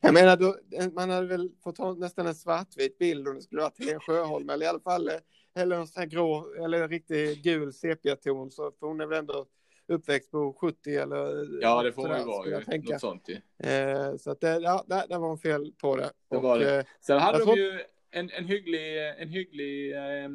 [0.00, 0.56] Jag menar, då,
[0.92, 4.50] man hade väl fått ha nästan en svartvit bild om det skulle varit Helen Sjöholm,
[4.50, 5.14] eller i alla fall eh,
[5.54, 9.46] eller en sån här grå, eller riktig gul sepiaton, så för hon är väl ändå
[9.88, 12.60] uppväxt på 70 eller Ja, det får man ju vara.
[12.60, 12.92] Tänka.
[12.92, 13.28] Något sånt.
[13.58, 16.10] Eh, så att det, ja, där, där var hon fel på det.
[16.30, 16.78] det, och, var det.
[16.78, 20.30] Eh, Sen hade de ju en, en hygglig, en hygglig eh,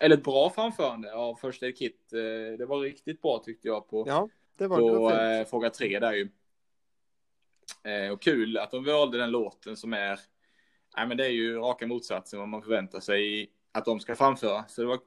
[0.00, 2.12] eller ett bra framförande av första Aid Kit.
[2.12, 5.44] Eh, det var riktigt bra tyckte jag på, ja, det var, på det var eh,
[5.44, 6.28] fråga tre där ju.
[8.12, 10.20] Och kul att de valde den låten som är,
[10.96, 14.64] nej men det är ju raka motsatsen vad man förväntar sig att de ska framföra.
[14.68, 14.98] Så det var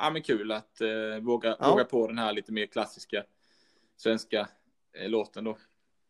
[0.00, 1.70] ja, men kul att eh, våga, ja.
[1.70, 3.24] våga på den här lite mer klassiska
[3.96, 4.48] svenska
[4.92, 5.58] eh, låten då.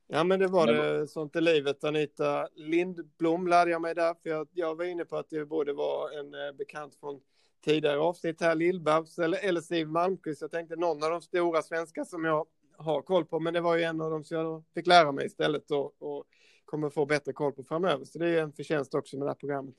[0.06, 1.84] Ja, men det var men, det sånt i livet.
[1.84, 5.72] Anita Lindblom lärde jag mig där, för jag, jag var inne på att det borde
[5.72, 7.20] vara en eh, bekant från
[7.64, 10.40] tidigare avsnitt här, Lill-Babs eller, eller Siw Malmkvist.
[10.40, 13.76] Jag tänkte någon av de stora svenska som jag har koll på, men det var
[13.76, 16.24] ju en av dem som jag fick lära mig istället och, och
[16.64, 18.04] kommer få bättre koll på framöver.
[18.04, 19.74] Så det är en förtjänst också med det här programmet.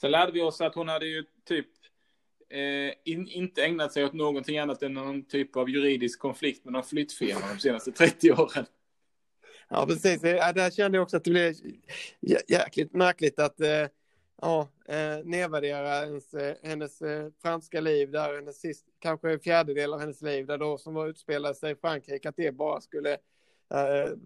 [0.00, 1.66] Sen lärde vi oss att hon hade ju typ
[2.50, 6.72] eh, in, inte ägnat sig åt någonting annat än någon typ av juridisk konflikt med
[6.72, 8.66] någon flyttfirma de senaste 30 åren.
[9.68, 10.20] Ja, precis.
[10.20, 11.54] Där kände jag också att det blev
[12.48, 13.86] jäkligt märkligt att eh,
[14.40, 19.94] ja, eh, nedvärdera hennes, eh, hennes eh, franska liv, där hennes sist, kanske en fjärdedel
[19.94, 23.16] av hennes liv, där då som var utspelade sig i Frankrike, att det bara skulle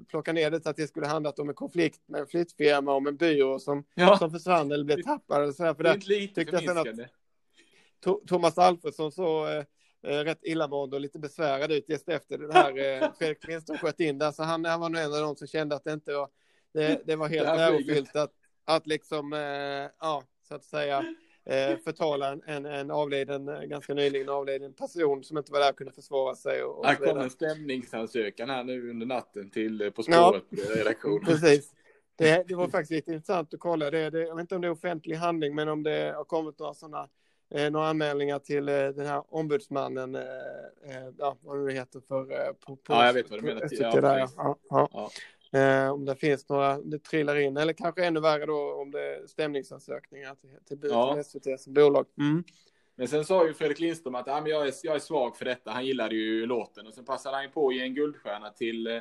[0.08, 3.06] plocka ner det till att det skulle handlat om en konflikt med en flyttfirma om
[3.06, 4.18] en byrå som, ja.
[4.18, 5.42] som försvann eller blev tappad.
[5.42, 7.10] Eller så här, för det inte lite tyckte jag sen att
[8.26, 9.64] Thomas Alfredsson så eh,
[10.06, 14.00] eh, rätt illamående och lite besvärad ut just efter det här eh, Fredrik Lindström sköt
[14.00, 14.32] in där.
[14.32, 16.28] Så han, han var nog en av de som kände att det inte var,
[16.74, 18.32] det, det var helt ärofyllt att,
[18.64, 21.04] att liksom, eh, ja, så att säga,
[21.46, 25.70] eh, förtala en, en, en avliden, eh, ganska nyligen avliden person som inte var där
[25.70, 26.62] och kunde försvara sig.
[26.62, 31.20] Och, och här kommer en stämningsansökan här nu under natten till På spåret ja.
[31.24, 31.72] Precis.
[32.16, 34.10] Det, det, var faktiskt lite intressant att kolla det.
[34.10, 34.20] det.
[34.20, 37.08] Jag vet inte om det är offentlig handling, men om det har kommit några sådana
[37.54, 42.32] eh, några anmälningar till eh, den här ombudsmannen, eh, eh ja, vad det heter för...
[42.32, 43.68] Eh, på, på, ja, jag vet vad du menar.
[43.70, 44.58] Ja, där, ja.
[44.68, 45.10] Ja, ja.
[45.54, 49.14] Eh, om det finns några, det trillar in, eller kanske ännu värre då om det
[49.14, 51.14] är stämningsansökningar till, till, ja.
[51.14, 52.06] till SVT som bolag.
[52.18, 52.44] Mm.
[52.96, 55.44] Men sen sa ju Fredrik Lindström att ah, men jag, är, jag är svag för
[55.44, 55.70] detta.
[55.70, 59.00] Han gillade ju låten och sen passade han på att ge en guldstjärna till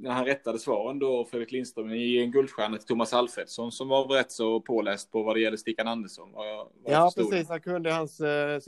[0.00, 4.04] när han rättade svaren då, Fredrik Lindström, ge en guldstjärna till Thomas Alfredsson som var
[4.04, 6.32] rätt så påläst på vad det gäller Stickan Andersson.
[6.32, 7.48] Vad jag, vad ja, precis.
[7.48, 8.60] Han kunde hans eh,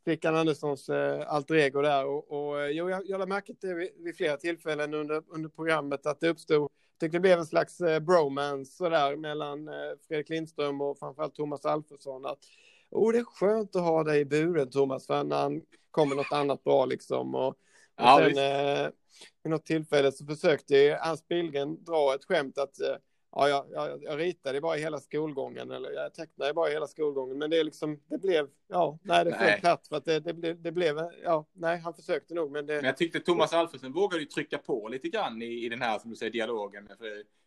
[0.00, 2.06] Stickan Anderssons eh, alter ego där.
[2.06, 5.48] Och, och eh, jo, jag, jag lade märke till vid, vid flera tillfällen under, under
[5.48, 6.70] programmet att det uppstod,
[7.00, 9.74] tyckte det blev en slags eh, bromance sådär mellan eh,
[10.08, 12.26] Fredrik Lindström och framförallt Thomas Alfredsson.
[12.26, 12.38] Att,
[12.90, 16.32] oh, det är skönt att ha dig i buren, Thomas, för när han kommer något
[16.32, 17.34] annat bra liksom.
[17.34, 17.56] Och, och
[17.96, 18.90] ja, sen, eh,
[19.42, 22.96] vid något tillfälle så försökte Hans Billgren dra ett skämt att eh,
[23.32, 27.38] ja, jag, jag, jag ritade bara hela skolgången eller jag tecknade bara hela skolgången.
[27.38, 30.34] Men det är liksom, det blev, ja, nej, det föll platt för att det, det,
[30.34, 32.74] blev, det blev, ja, nej, han försökte nog, men det.
[32.74, 35.98] Men jag tyckte Thomas Alfredsen vågade ju trycka på lite grann i, i den här,
[35.98, 36.98] som du säger, dialogen med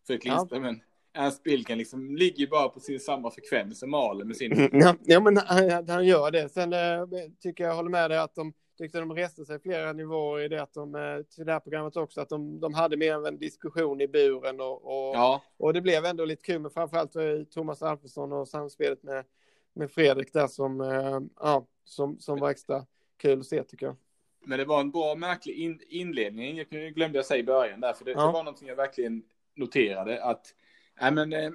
[0.07, 0.63] Fredrik Lindström.
[0.63, 0.71] Ja.
[0.71, 0.81] Men
[1.13, 4.69] Ernst Billgren liksom ligger ju bara på sin samma frekvens som Malen med sin.
[4.73, 6.49] Ja, ja men han, han gör det.
[6.49, 7.05] Sen äh,
[7.39, 10.47] tycker jag, jag håller med dig att de tyckte de reste sig flera nivåer i
[10.47, 13.25] det att de, eh, till det här programmet också, att de, de hade mer av
[13.25, 15.41] en diskussion i buren och, och, ja.
[15.57, 17.15] och det blev ändå lite kul, men framförallt
[17.51, 19.25] Thomas Alfredsson och samspelet med,
[19.73, 22.85] med Fredrik där som, eh, ja, som, som var extra
[23.17, 23.95] kul att se tycker jag.
[24.45, 27.93] Men det var en bra märklig in, inledning, jag glömde jag säga i början där,
[27.93, 28.25] för det, ja.
[28.25, 29.23] det var någonting jag verkligen
[29.55, 30.53] noterade att
[31.01, 31.51] Nej, men eh,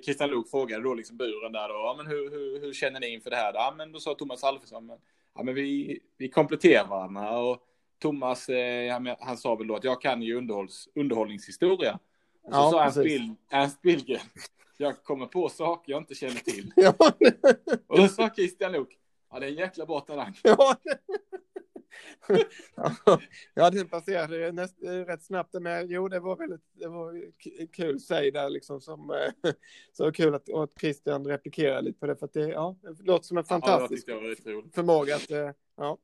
[0.04, 3.08] Christian Luuk frågade då liksom buren där då, ja, men hur, hur, hur känner ni
[3.08, 3.52] inför det här?
[3.54, 4.98] Ja, men då sa Thomas Alfredsson, men
[5.34, 7.62] ja, men vi, vi kompletterar varandra och
[8.00, 11.98] Thomas, eh, han, sa väl då att jag kan ju underhålls, underhållningshistoria.
[12.42, 13.02] Och så Ja, sa Ernst.
[13.02, 14.20] Bill, Ernst Billgren,
[14.76, 16.72] jag kommer på saker jag inte känner till.
[16.76, 16.94] Ja,
[17.86, 18.98] Och då sa Christian Luuk,
[19.30, 20.38] ja det är en jäkla bra talang.
[20.42, 20.76] ja.
[23.54, 25.54] Ja, det passerade näst, rätt snabbt.
[25.60, 27.14] Men jo, det var väldigt det var
[27.72, 28.80] kul säg där liksom.
[28.80, 29.52] Som, eh,
[29.92, 32.16] så kul att, att Christian replikerade lite på det.
[32.16, 34.44] För att det, ja, det låter som en Ja, fantastisk roligt.
[34.74, 35.98] förmåga att, eh, ja.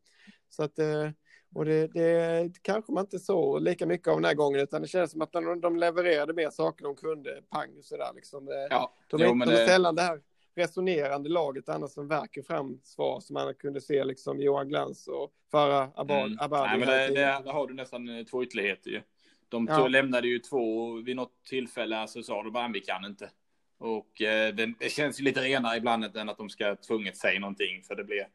[0.49, 1.11] Så att, eh,
[1.55, 4.89] och det, det kanske man inte såg lika mycket av den här gången, utan det
[4.89, 8.45] kändes som att de, de levererade mer saker de kunde, pang sådär liksom.
[8.45, 10.21] Det, Ja, de jo, de är det- sällan det här
[10.57, 15.33] resonerande laget annars som verkar fram svar som man kunde se liksom Johan Glans och
[15.51, 16.39] Farah Abad, Mm.
[16.41, 16.69] Abadi.
[16.69, 17.15] Nej, men det, det,
[17.45, 19.03] där har du nästan eh, två ytterligheter ju.
[19.49, 19.89] De Ja.
[19.89, 23.31] lämnade ju två vid något tillfälle så sa de bara vi kan inte.
[23.79, 27.41] Och eh, det, det känns ju lite renare ibland än att de ska tvunget säga
[27.41, 28.29] någonting för det blir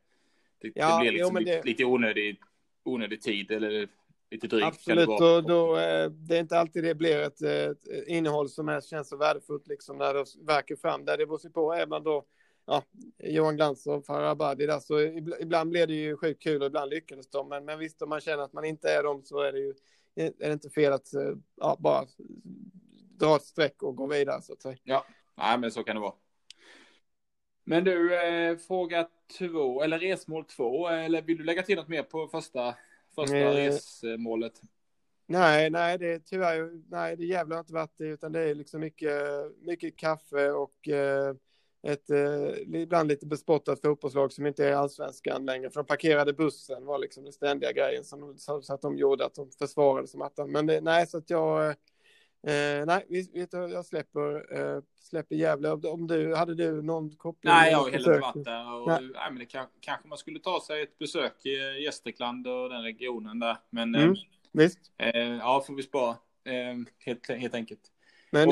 [0.62, 2.40] det, Ja, det blir jo, liksom lite, lite onödig,
[2.84, 3.88] onödig tid eller
[4.32, 4.68] lite drygt.
[4.68, 8.82] Absolut, och då, eh, det är inte alltid det blir ett, ett innehåll som är,
[8.82, 11.06] känns så värdefullt liksom när det verkar fram.
[11.06, 12.26] Där det beror sig på är man då
[12.66, 12.84] ja,
[13.20, 16.68] Johan Glans och Farah Abadi där, så ibland, ibland blir det ju sjukt kul och
[16.68, 17.50] ibland lyckades de.
[17.50, 19.74] Men, men visst, om man känner att man inte är dem så är det ju
[20.16, 22.06] är det inte fel att eh, ja, bara
[23.20, 24.78] dra ett streck och gå vidare så att säga.
[24.84, 25.06] Ja,
[25.38, 26.14] nej, men så kan det vara.
[27.64, 32.04] Men du, eh, fråga två, eller resmål två, eller vill du lägga till något mer
[32.04, 32.76] på första,
[33.28, 33.66] första Eh.
[33.66, 34.62] resmålet?
[35.28, 38.56] Nej, nej, det är tyvärr, nej, det jävla har inte varit det, utan det är
[38.56, 39.14] liksom mycket,
[39.62, 41.36] mycket kaffe och eh,
[41.84, 45.70] ett eh, ibland lite bespottat fotbollslag som inte är allsvenskan längre.
[45.70, 49.26] För de parkerade bussen var liksom den ständiga grejen som, så, så att de gjorde
[49.26, 50.52] att de försvarade som attan.
[50.52, 51.76] Men det, nej, så att jag,
[52.48, 55.70] eh, nej, vi- du, jag släpper, eh, släpper Gävle.
[55.72, 57.54] Om du, hade du någon koppling?
[57.54, 58.74] Nej, jag har eller heller inte varit där.
[58.74, 59.02] Och, Nej.
[59.14, 59.32] nej.
[59.32, 63.40] men det kan, kanske man skulle ta sig ett besök i Gästrikland och den regionen
[63.40, 63.58] där.
[63.70, 64.16] Men Mm.
[64.52, 64.80] Visst.
[64.98, 66.10] eh, ja, får vi spara.
[66.44, 67.82] Eh, helt, helt enkelt.
[68.32, 68.50] Men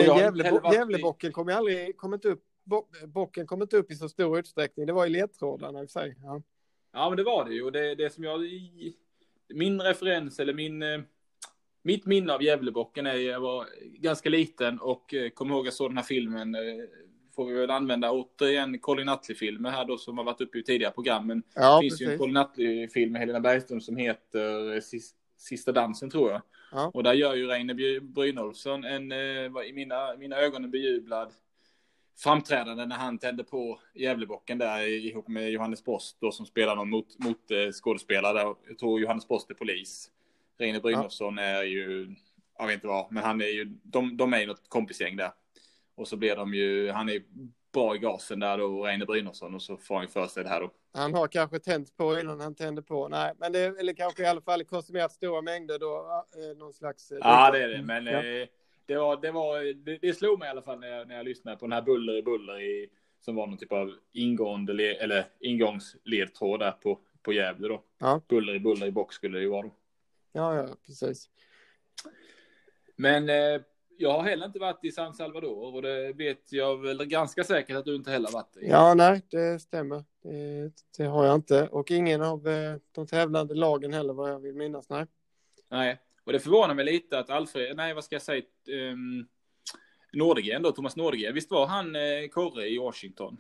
[0.73, 4.85] Gävlebocken kommer aldrig, kommer inte upp, bo, bocken kommer inte upp i så stor utsträckning.
[4.85, 6.15] Det var i ledtrådarna i sig.
[6.23, 6.41] Ja.
[6.91, 7.63] Ja, men det var det ju.
[7.63, 8.39] Och det, det som jag...
[9.53, 10.83] Min referens, eller min...
[11.89, 13.65] Mitt minne av Gävlebocken är jag var
[13.99, 16.55] ganska liten och eh, kommer ihåg jag såg den här filmen.
[16.55, 16.61] eh,
[17.35, 20.93] Får vi väl använda återigen Colin Nutley-filmer här då som har varit uppe i tidigare
[20.93, 21.27] program.
[21.27, 22.19] Men Ja, det finns ju en precis.
[22.19, 26.41] Colin Nutley-film med Helena Bergström som heter eh, Sis- Sista dansen tror jag.
[26.71, 26.91] Ja.
[26.93, 31.31] Och där gör ju Reine Bry- Brynolfsson en, i mina, mina ögon en bejublad
[32.17, 36.89] framträdande när han tände på Gävlebocken där ihop med Johannes Brost då som spelar någon
[36.89, 38.55] mot, mot skådespelare.
[38.67, 40.11] Jag tror Johannes Brost är polis.
[40.59, 42.15] Reine Brynolfsson är ju,
[42.57, 45.31] jag vet inte vad, men han är ju, de, de är ju något kompisgäng där.
[45.95, 47.21] Och så blir de ju, han är
[47.73, 50.49] bra i gasen där då, Reine Brynolfsson, och så får han ju för sig det
[50.49, 50.71] här då.
[50.93, 53.07] Han har kanske tänt på innan han tände på.
[53.07, 56.25] Nej, men det eller kanske i alla fall konsumerat stora mängder då.
[56.37, 57.11] Eh, någon slags.
[57.11, 58.11] eh, Ja, det är det, men Ja.
[58.25, 58.47] eh,
[58.85, 61.25] det, var, det, var, det, det slog mig i alla fall när jag, när jag
[61.25, 62.87] lyssnade på den här Buller i Buller i,
[63.21, 67.83] som var någon typ av ingående, le, eller ingångsledtråd där på, på Gävle då.
[67.97, 68.21] Ja.
[68.27, 69.71] Buller i Buller i box skulle det ju vara då.
[70.31, 71.29] Ja, ja, precis.
[72.95, 73.61] Men eh,
[73.97, 77.77] jag har heller inte varit i San Salvador och det vet jag väl ganska säkert
[77.77, 78.67] att du inte heller varit i.
[78.67, 80.03] Ja, nej, det stämmer.
[80.23, 81.67] Det, det har jag inte.
[81.67, 84.89] Och ingen av eh, de tävlande lagen heller vad jag vill minnas.
[84.89, 85.05] Nej.
[85.69, 88.43] Nej, och det förvånar mig lite att Alfred, nej vad ska jag säga,
[88.91, 89.27] um,
[90.13, 93.37] Nordegren då, Thomas Nordegren, visst var han eh, korre i Washington?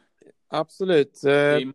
[0.47, 1.23] Absolut.
[1.23, 1.73] Eh, I,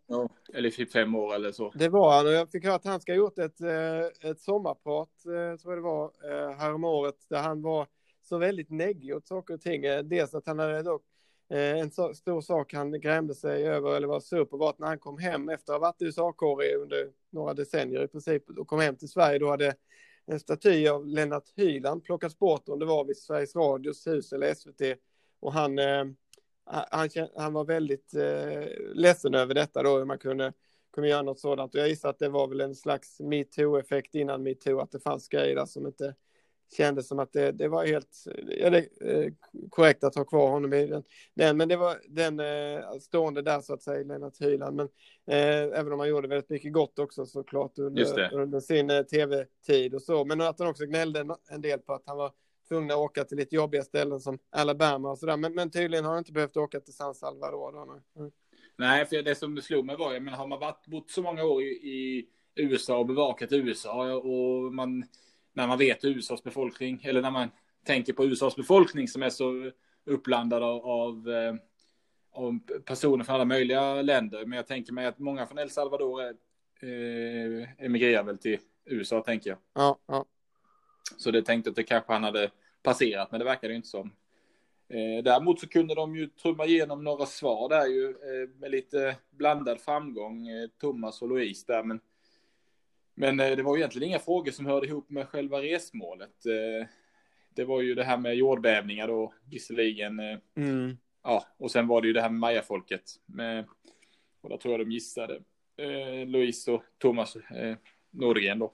[0.55, 1.73] eller i fem år eller så.
[1.75, 4.41] Det var han och jag fick höra att han ska ha gjort ett, eh, ett
[4.41, 7.87] sommarprat, eh, tror jag det var, eh, häromåret där han var
[8.23, 9.85] så väldigt neggig åt saker och ting.
[9.85, 11.03] Eh, Dels att han hade dock
[11.51, 14.79] eh, en så, stor sak han grämde sig över eller var sur på var att
[14.79, 18.69] när han kom hem efter att ha varit USA-korre under några decennier i princip och
[18.69, 19.75] kom hem till Sverige då hade
[20.27, 24.55] en staty av Lennart Hyland plockats bort om det var vid Sveriges Radios hus eller
[24.55, 24.99] SVT
[25.41, 26.05] och han eh,
[26.67, 30.53] han, han var väldigt eh, ledsen över detta då, hur man kunde,
[30.95, 31.75] kunde göra något sådant.
[31.75, 35.29] Och jag gissar att det var väl en slags metoo-effekt innan metoo, att det fanns
[35.29, 36.15] grejer där som inte
[36.77, 39.33] kändes som att det, det var helt ja, det, eh,
[39.71, 41.03] korrekt att ha kvar honom i den.
[41.35, 44.77] den men det var den eh, stående där så att säga, Lennart Hyland.
[44.77, 44.89] Men
[45.27, 49.95] eh, även om han gjorde väldigt mycket gott också såklart under, under sin eh, tv-tid
[49.95, 50.25] och så.
[50.25, 52.33] Men att han också gnällde en, en del på att han var
[52.75, 55.37] tvungna att åka till lite jobbiga ställen som Alabama och sådär.
[55.37, 58.03] Men, men tydligen har han inte behövt åka till San Salvador.
[58.17, 58.31] Mm.
[58.77, 61.45] Nej, för det som slog mig var, jag menar, har man varit, bott så många
[61.45, 65.05] år i, i USA och bevakat USA och man,
[65.53, 67.49] när man vet USAs befolkning, eller när man
[67.87, 69.71] tänker på USAs befolkning som är så
[70.07, 71.55] uppblandad av, av, eh,
[72.33, 74.47] av personer från alla möjliga länder.
[74.47, 76.35] Men jag tänker mig att många från El Salvador är,
[76.83, 79.59] eh, emigrerar väl till USA tänker jag.
[79.75, 80.25] Ja, ja.
[81.17, 82.51] Så det tänkte att det kanske han hade
[82.85, 84.13] passerat, men det verkade ju inte som.
[84.89, 89.17] Eh, däremot så kunde de ju trumma igenom några svar där ju eh, med lite
[89.31, 92.01] blandad framgång, eh, Thomas och Louise där, men
[93.17, 96.43] men det var ju egentligen inga frågor som hörde ihop med själva resmålet.
[97.55, 100.21] Det var ju det här med jordbävningar då, visserligen.
[100.57, 100.97] Mm.
[101.23, 103.03] Ja, och sen var det ju det här med mayafolket.
[103.27, 103.65] Med,
[104.41, 105.41] och där tror jag de gissade.
[106.27, 107.77] Louise och Thomas eh,
[108.11, 108.73] Nordgren då.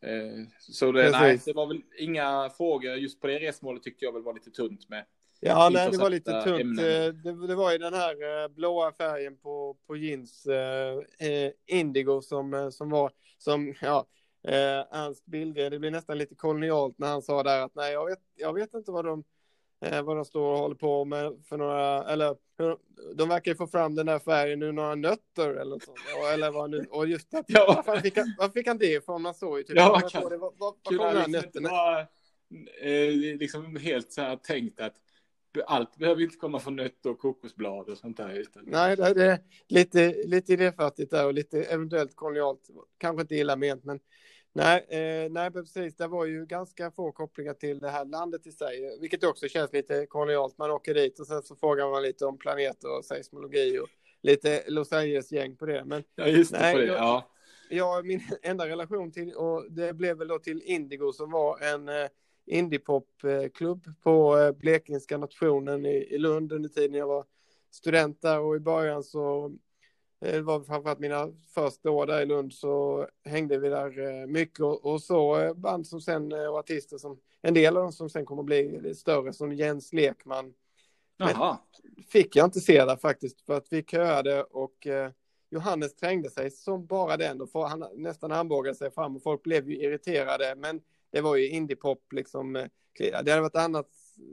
[0.00, 4.12] Eh, så det, nej, det var väl inga frågor just på det resmålet tyckte jag
[4.12, 5.04] väl var lite tunt med.
[5.40, 6.80] Ja, nej, det var lite tunt.
[6.80, 12.22] Eh, Det, det var ju den här eh, blåa färgen på, på jeans, eh, indigo,
[12.22, 14.06] som, som var, som, ja,
[14.48, 18.06] eh, Ernst Billgren, det blir nästan lite kolonialt när han sa där att nej, jag
[18.06, 19.24] vet, jag vet inte vad de,
[19.80, 22.76] eh, vad de står och håller på med för några, eller hur,
[23.14, 25.98] de verkar ju få fram den där färgen ur några nötter eller sånt.
[26.22, 27.64] Och, eller vad nu, och just att, Ja.
[27.76, 29.22] var, fan fick han, var fick han det ifrån?
[29.22, 31.68] Man såg ju typ, Ja, jag kan- det var, var, var kom de här nötterna?
[31.68, 32.00] vara
[32.80, 34.94] eh, liksom helt så här tänkt att
[35.66, 38.32] allt behöver inte komma från nötter och kokosblad och sånt där.
[38.32, 39.38] Utan, Nej, det det är
[39.68, 42.60] lite, lite idéfattigt där och lite eventuellt kolonialt.
[42.98, 44.00] Kanske inte illa ment, men
[44.52, 45.96] nej, eh, nej, precis.
[45.96, 49.72] Det var ju ganska få kopplingar till det här landet i sig, vilket också känns
[49.72, 50.58] lite kolonialt.
[50.58, 53.88] Man åker dit och sen så frågar man lite om planeter och seismologi och
[54.22, 55.84] lite Los Angeles-gäng på det.
[55.84, 56.58] Men Ja, just det.
[56.58, 56.86] Nej, det.
[56.86, 57.28] Ja.
[57.70, 61.88] ja, min enda relation till, och det blev väl då till Indigo som var en
[61.88, 62.08] eh,
[62.46, 67.24] indiepopklubb på eh, Blekingska nationen i, i Lund under tiden jag var
[67.70, 69.52] student där och i början så
[70.20, 74.60] det var framförallt mina första år där i Lund så hängde vi där eh, mycket
[74.60, 78.10] och, så eh, band som sen eh, och artister som en del av dem som
[78.10, 80.54] sen kommer att bli större som Jens Lekman
[81.16, 81.58] Jaha.
[82.08, 85.10] fick jag inte se där faktiskt för att vi köade och eh,
[85.50, 89.70] Johannes trängde sig som bara den och han nästan armbågade sig fram och folk blev
[89.70, 92.56] ju irriterade men det var ju indiepop liksom.
[92.56, 92.66] eh,
[92.98, 93.88] Det hade varit annat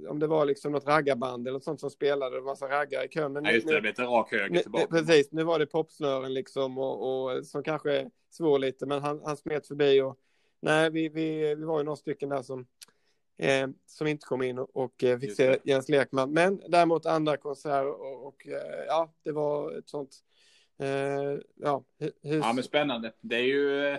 [0.10, 3.08] om det var liksom något raggarband eller något sånt som spelade och massa raggare i
[3.08, 3.34] kön.
[3.34, 3.72] Men Ja, just det.
[3.74, 4.88] nu- Det blev lite rak höger tillbaka.
[4.88, 9.38] precis, nu var det popsnören liksom och, och som kanske svor lite men han, han
[9.38, 10.18] smet förbi och
[10.62, 12.68] nej vi, vi, vi var ju några stycken där som
[13.38, 15.60] eh, som inte kom in och, och eh, fick se.
[15.64, 16.32] Jens Lekman.
[16.32, 20.18] Men däremot andra konserter och, och eh, ja, det var ett sånt
[20.80, 20.88] eh,
[21.56, 22.44] ja, hu- hus.
[22.46, 23.12] Ja, men spännande.
[23.22, 23.98] Det är ju...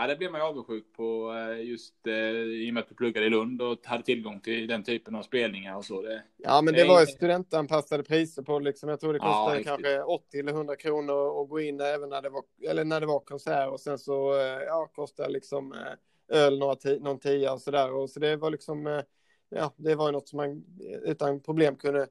[0.00, 2.94] Ja, det blir man ju avundsjuk på eh, just eh, i och med att du
[2.94, 6.02] pluggade i Lund och hade tillgång till den typen av spelningar och så.
[6.02, 6.88] Det, Ja, men det Nej.
[6.88, 8.88] var ju studentanpassade priser på liksom.
[8.88, 9.68] Jag tror det Ja, kostade riktigt.
[9.68, 13.00] kanske 80 eller 100 kronor att gå in där även när det var, eller när
[13.00, 17.18] det var konsert och sen så, eh, ja, kostade liksom eh, öl några ti, någon
[17.18, 17.92] tia och sådär.
[17.92, 19.02] Och så det var liksom,
[19.48, 20.64] ja, det var ju något som man
[21.04, 22.06] utan problem kunde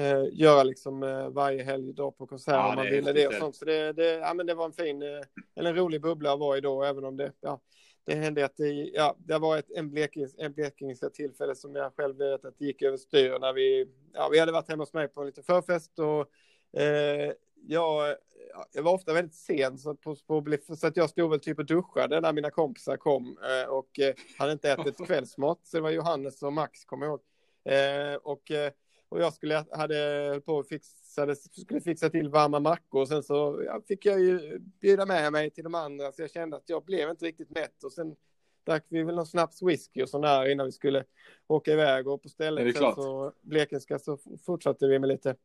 [0.00, 3.34] eh, göra liksom eh, varje helg då på konsert Ja, om man ville det och
[3.34, 3.56] sånt.
[3.56, 5.20] Så det, det, ja, men det var en fin, eh,
[5.56, 7.60] eller en rolig bubbla att vara i då, även om det, ja,
[8.04, 11.94] det hände att det, ja, det var ett, en, Blekings, en blekingska tillfälle som jag
[11.94, 14.92] själv vet att det gick över styr när vi, ja, vi hade varit hemma hos
[14.92, 17.32] mig på en liten förfest och eh,
[17.66, 18.16] jag,
[18.72, 21.66] jag var ofta väldigt sen så, på, på, så att jag stod väl typ och
[21.66, 25.60] duschade när mina kompisar kom eh, och eh, hade inte ätit kvällsmat.
[25.62, 27.20] Så det var Johannes och Max, kommer jag ihåg.
[27.64, 28.72] Eh, och, eh,
[29.10, 33.00] och jag skulle, hade på fixade, skulle fixa till varma mackor.
[33.00, 36.12] Och sen så ja, fick jag ju bjuda med mig till de andra.
[36.12, 37.84] Så jag kände att jag blev inte riktigt mätt.
[37.84, 38.16] Och sen
[38.66, 41.04] drack vi väl någon snaps whisky och sån där innan vi skulle
[41.46, 42.08] åka iväg.
[42.08, 42.94] Och på stället det sen klart?
[42.94, 45.36] så Blekinska så fortsatte vi med lite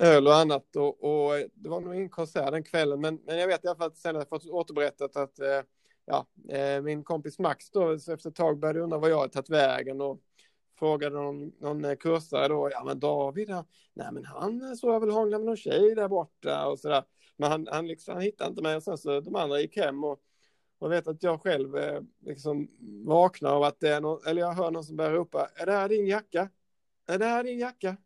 [0.00, 0.76] öl och annat.
[0.76, 3.00] Och, och det var nog ingen konsert den kvällen.
[3.00, 5.62] Men, men jag vet i alla fall att sen har jag fått återberättat att eh,
[6.04, 9.50] ja, eh, min kompis Max då efter ett tag började undra vad jag hade tagit
[9.50, 10.00] vägen.
[10.00, 10.20] Och
[10.78, 13.64] frågade någon, någon eh, kursare då, ja men David, han,
[13.94, 17.04] nej men han eh, såg jag väl hångla med någon tjej där borta och sådär.
[17.36, 20.04] Men han, han, liksom, han hittade inte mig och sen så de andra gick hem
[20.04, 20.20] och,
[20.78, 22.68] och vet att jag själv eh, liksom
[23.06, 25.72] vaknar av att det är någon, eller jag hör någon som börjar ropa, är det
[25.72, 26.48] här din jacka?
[27.06, 27.96] Är det här din jacka?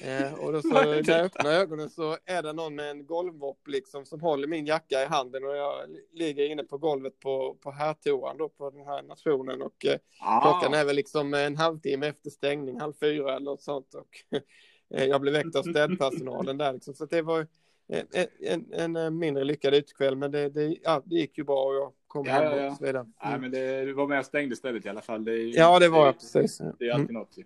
[0.00, 3.68] Eh, och då så, när jag öppnar ögonen så är det någon med en golvmopp
[3.68, 7.54] liksom som håller min jacka i handen och jag li- ligger inne på golvet på,
[7.60, 11.56] på herrtoan då på den här nationen och eh, Ah, klockan är väl liksom en
[11.56, 14.08] halvtimme efter stängning, halv fyra eller något sånt och
[14.94, 17.46] eh, jag blev väckt av städpersonalen där liksom så det var
[17.88, 18.06] en,
[18.40, 21.74] en, en, en mindre lyckad utekväll men det, det, ja, det gick ju bra och
[21.74, 22.70] jag kom Ja, hem ja, ja.
[22.70, 23.06] och så vidare.
[23.24, 23.40] Nej, Mm.
[23.40, 25.24] men det, du var med och stängde stället i alla fall.
[25.24, 26.58] Det är, ju- Ja, det var jag precis.
[26.58, 27.00] Det är Mm.
[27.00, 27.38] alltid något.
[27.38, 27.44] ju.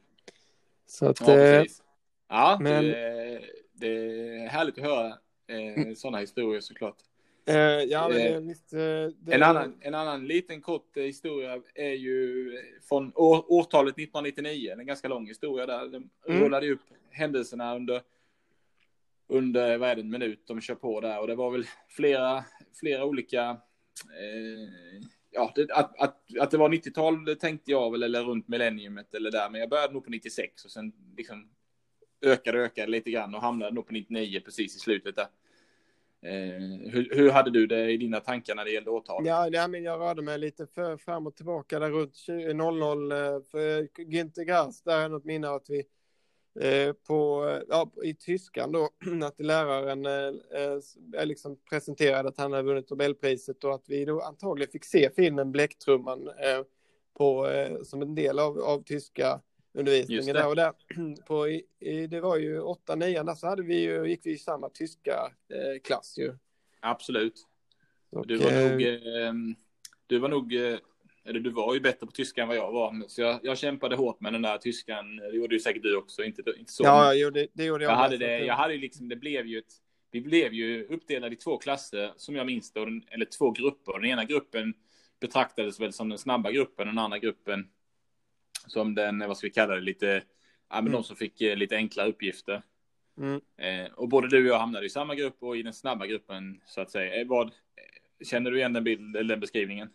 [0.86, 1.82] Så att, Ja, eh, precis.
[2.30, 3.40] Ja, men- det,
[3.72, 5.06] det är härligt att höra
[5.46, 6.96] eh, sådana historier såklart.
[7.46, 8.72] eh, ja men det, Eh, visst.
[8.72, 12.52] eh, Det, En annan, en annan liten kort eh, historia är ju
[12.88, 14.72] från år, årtalet 1999.
[14.78, 15.88] En ganska lång historia där.
[15.88, 16.42] De Mm.
[16.42, 18.02] rullade upp händelserna under,
[19.28, 21.20] under vad är det, en minut de kör på där.
[21.20, 22.44] Och det var väl flera,
[22.80, 23.42] flera olika
[24.00, 24.68] eh,
[25.30, 29.30] ja, det, att, att, att det var 90-tal tänkte jag väl, eller runt millenniumet eller
[29.30, 31.50] där, men jag började nog på 96 och sen liksom
[32.22, 35.26] ökade och ökade lite grann och hamnade nog på 99 precis i slutet där.
[36.22, 39.26] Eh, hur, hur, hade du det i dina tankar när det gällde årtal?
[39.26, 42.16] Ja, ja men jag rörde mig lite för, fram och tillbaka där runt
[42.54, 44.82] 00 eh, eh, för eh, Günther Grass.
[44.82, 45.84] Där är något minne att vi
[46.60, 48.88] eh, på, ja, i tyskan då,
[49.24, 54.70] att läraren eh, liksom presenterade att han hade vunnit Nobelpriset och att vi då antagligen
[54.70, 56.64] fick se filmen Bläcktrumman eh,
[57.18, 59.40] på, eh, som en del av, av tyska
[59.72, 60.72] undervisningen där och där.
[61.26, 64.68] På, i, det var ju åtta, nian, så hade vi ju, gick vi i samma
[64.68, 66.34] tyska eh, klass ju.
[66.80, 67.46] Absolut.
[68.10, 69.32] Och, du var nog, eh,
[70.06, 70.78] du var nog, eh,
[71.24, 73.08] eller du var ju bättre på tyska än vad jag var.
[73.08, 75.16] Så jag, jag kämpade hårt med den där tyskan.
[75.16, 76.84] Det gjorde ju säkert du också, inte, inte så.
[76.84, 77.92] Ja, jo, det, det gjorde jag.
[77.92, 79.72] Jag hade det, jag hade liksom, det blev ju ett,
[80.10, 83.92] vi blev ju uppdelade i två klasser som jag minns det, eller två grupper.
[83.92, 84.74] Den ena gruppen
[85.20, 87.68] betraktades väl som den snabba gruppen, den andra gruppen
[88.66, 90.06] som den, vad ska vi kalla det, lite,
[90.70, 90.92] ja men mm.
[90.92, 92.62] de som fick eh, lite enkla uppgifter.
[93.18, 93.40] Mm.
[93.56, 96.60] Eh, och både du och jag hamnade i samma grupp och i den snabba gruppen
[96.66, 97.20] så att säga.
[97.20, 97.50] Eh, vad,
[98.24, 99.88] känner du igen den, bild, eller den beskrivningen?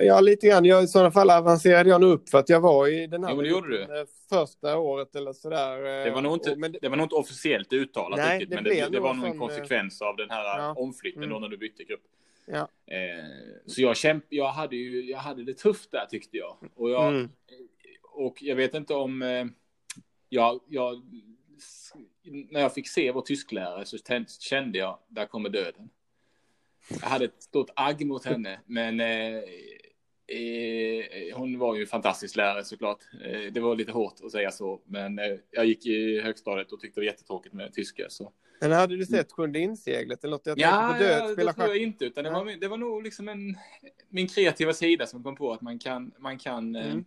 [0.00, 0.64] Ja, lite grann.
[0.64, 3.42] Jag, I sådana fall avancerade jag nog upp för att jag var i den här
[3.42, 4.06] jo, du.
[4.28, 6.04] första året eller sådär.
[6.04, 8.64] Det var nog inte, det, det var nog inte officiellt uttalat nej, riktigt, det men
[8.64, 10.74] det, det var nog en konsekvens av den här ja.
[10.76, 11.40] omflyttningen mm.
[11.40, 12.02] då när du bytte grupp.
[12.46, 12.68] Ja.
[12.86, 16.56] Eh, så jag kämp, jag hade ju, jag hade det tufft där tyckte jag.
[16.74, 17.30] Och jag, mm.
[18.02, 19.46] och jag vet inte om, eh,
[20.28, 21.02] jag, jag,
[22.24, 23.98] när jag fick se vår tysklärare så
[24.40, 25.90] kände jag, där kommer döden.
[26.88, 29.42] Jag hade ett stort agg mot henne, men eh,
[30.26, 32.98] eh, hon var ju en fantastisk lärare såklart.
[33.24, 36.80] Eh, det var lite hårt att säga så, men eh, jag gick i högstadiet och
[36.80, 38.06] tyckte det var jättetråkigt med tyska.
[38.08, 40.46] Så men hade du sett Sjunde inseglet eller något?
[40.46, 42.04] Jag ja, på död, ja, det tror jag inte.
[42.04, 43.56] Utan det, var, det var nog liksom en,
[44.08, 47.04] min kreativa sida som kom på att man kan, man kan, eh, mm.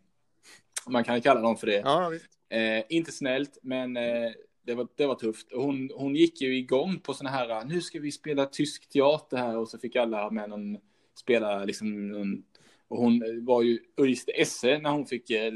[0.87, 1.81] man kan kalla dem för det.
[1.85, 2.13] Ja,
[2.49, 4.31] eh, inte snällt, men eh,
[4.65, 5.47] det, var, det var tufft.
[5.51, 9.57] hon, hon gick ju igång på sådana här, nu ska vi spela tysk teater här
[9.57, 10.77] och så fick alla med någon
[11.15, 12.43] spela liksom någon,
[12.87, 15.53] och hon var ju öjste esse när hon fick eh,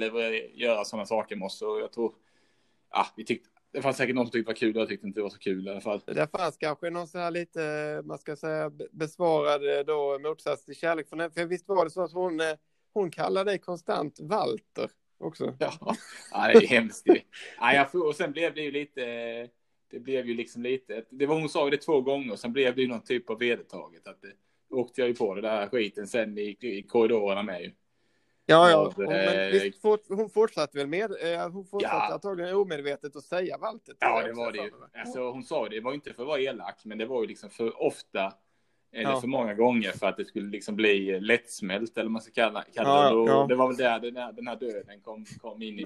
[0.53, 1.61] göra sådana saker med oss.
[1.61, 2.13] Och jag tror,
[2.91, 5.19] ja, vi tyckte det fanns säkert någon som tyckte det var kul, jag tyckte inte
[5.19, 6.01] det var så kul i alla fall.
[6.05, 10.75] Det fanns kanske någon sån här lite, man ska säga, besvarad eh, då motsats till
[10.75, 12.45] kärlek för, för visst var det så att hon, eh,
[12.93, 15.55] hon kallade dig konstant Walter också?
[15.59, 15.95] Ja,
[16.31, 17.07] ja det är hemskt
[17.59, 19.01] ja, jag får, och sen blev det ju lite,
[19.91, 22.81] det blev ju liksom lite, det var hon sa det två gånger, sen blev det
[22.81, 24.31] ju någon typ av vedertaget att det,
[24.71, 27.71] åkte jag ju på det där skiten sen i, i korridorerna med ju.
[28.45, 28.91] Ja, ja.
[28.95, 32.13] Hon, men visst, hon fortsatte väl med, eh, hon fortsatte ja.
[32.13, 33.95] antagligen omedvetet att säga Walter.
[33.99, 34.71] Ja, det var det ju.
[34.93, 37.27] Alltså, hon sa det, det var inte för att vara elak, men det var ju
[37.27, 38.33] liksom för ofta
[38.93, 39.21] eller ja.
[39.21, 42.63] för många gånger för att det skulle liksom bli lättsmält eller vad man ska kalla,
[42.73, 43.31] kalla ja, det.
[43.31, 43.45] Ja.
[43.49, 45.85] Det var väl där den här, den här döden kom, kom in i,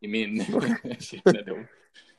[0.00, 0.44] i min
[0.98, 1.64] kännedom.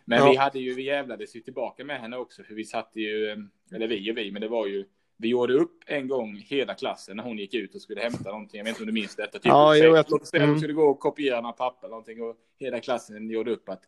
[0.05, 3.31] Men vi hade ju, vi jävlades ju tillbaka med henne också, för vi satt ju,
[3.71, 4.85] eller vi och vi, men det var ju
[5.21, 8.57] vi gjorde upp en gång hela klassen när hon gick ut och skulle hämta någonting.
[8.57, 9.39] Jag vet inte om du minns detta.
[9.39, 9.97] Typ ja, jo, jag...
[9.97, 10.57] Att mm.
[10.57, 13.83] skulle gå och kopiera några papper eller någonting och hela klassen gjorde upp att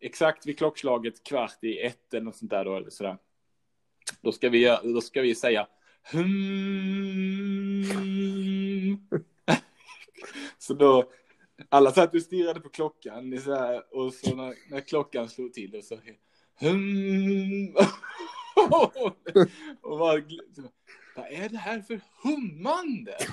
[0.00, 3.16] exakt vid klockslaget kvart i ett eller något sånt där då eller sådär.
[4.20, 5.66] Då ska vi, då ska vi säga
[6.12, 7.84] hmm.
[10.58, 11.10] Så då
[11.68, 15.74] alla satt och stirrade på klockan så här, och så när, när klockan slog till
[15.76, 15.98] och så
[16.60, 17.74] hmm.
[19.94, 20.22] Och bara,
[21.16, 23.16] vad är det här för hummande?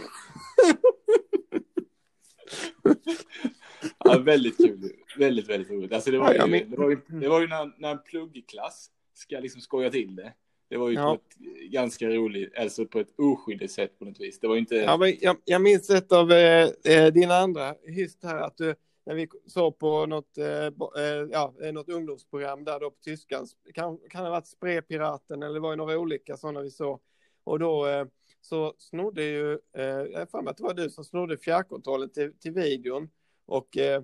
[4.04, 4.92] ja, väldigt kul.
[5.18, 5.94] Väldigt, väldigt roligt.
[5.94, 9.40] Alltså det var ju, det var ju, det var ju när, när en pluggklass ska
[9.40, 10.34] liksom skoja till det.
[10.70, 11.16] Det var ju ja.
[11.16, 11.38] på ett
[11.72, 14.40] ganska roligt, alltså på ett oskyldigt sätt på något vis.
[14.40, 14.76] Det var inte...
[14.76, 18.76] Ja, men jag, jag minns ett av eh, eh dina andra hyst här, att du
[19.04, 23.48] när vi såg på något, eh, eh ja, eh, något ungdomsprogram där då på tyskan.
[23.74, 27.00] Kan, kan det ha varit Spreepiraten eller det var ju några olika sådana vi såg.
[27.44, 28.06] Och då eh,
[28.42, 32.34] så snodde ju, eh, jag för mig att det var du som snodde fjärrkontrollen till,
[32.40, 33.10] till videon.
[33.46, 34.04] Och, eh,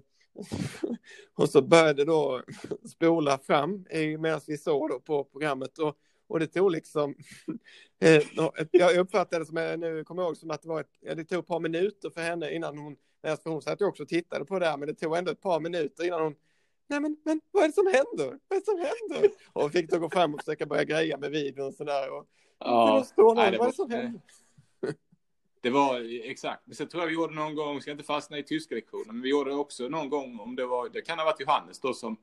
[1.37, 2.41] och så började då
[2.89, 3.85] spola fram
[4.19, 5.79] medan vi såg då på programmet.
[5.79, 7.15] Och, och det tog liksom,
[8.01, 8.23] eh,
[8.71, 11.39] jag uppfattade det som, nu kommer jag ihåg som att det var ett, det tog
[11.39, 14.59] ett par minuter för henne innan hon för hon satt ju också och tittade på
[14.59, 16.35] det här, men det tog ändå ett par minuter innan hon
[16.89, 18.39] Nej men, men vad är det som händer?
[18.47, 19.31] Vad är det som händer?
[19.53, 22.09] Och fick då gå fram och försöka börja greja med videon och sådär.
[22.09, 22.25] Och,
[22.59, 23.05] ja,
[23.35, 24.21] nej, det vad är det som händer?
[25.61, 26.61] Det var exakt.
[26.65, 29.21] Men sen tror jag vi gjorde någon gång, ska inte fastna i tyska lektionen, men
[29.21, 32.17] vi gjorde också någon gång om det var, det kan ha varit Johannes då som,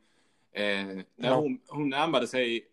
[0.52, 1.34] eh, när ja.
[1.34, 2.66] hon, hon närmade sig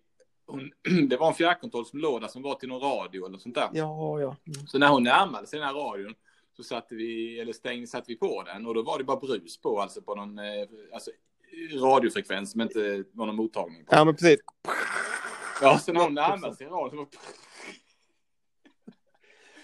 [0.52, 0.72] hon,
[1.10, 2.02] det var en fjärrkontroll som
[2.42, 3.70] var till någon radio eller sånt där.
[3.74, 4.36] Ja, ja.
[4.46, 4.68] Mm.
[4.68, 6.16] Så när hon närmade sig den här radion
[6.54, 9.62] så satte vi, eller stängde, satte vi på den och då var det bara brus
[9.62, 10.46] på, alltså på någon eh,
[10.94, 11.12] alltså,
[11.82, 13.96] radiofrekvens som inte var någon mottagning på.
[13.96, 14.40] Ja, men precis.
[15.62, 17.08] Ja, så när hon närmade sig radion så var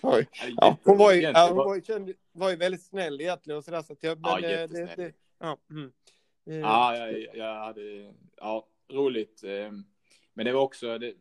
[0.02, 0.30] Oj.
[0.58, 3.64] Ja, hon var ju, ja, hon var ju, känd, var ju väldigt snäll egentligen och
[3.64, 4.98] sådär så att jag, men, Ja, eh, det, jättesnäll.
[4.98, 5.92] det, ja, mm.
[6.50, 9.44] Eh, Ja, jag, jag hade, ja, roligt.
[10.38, 11.14] Men det var också, det,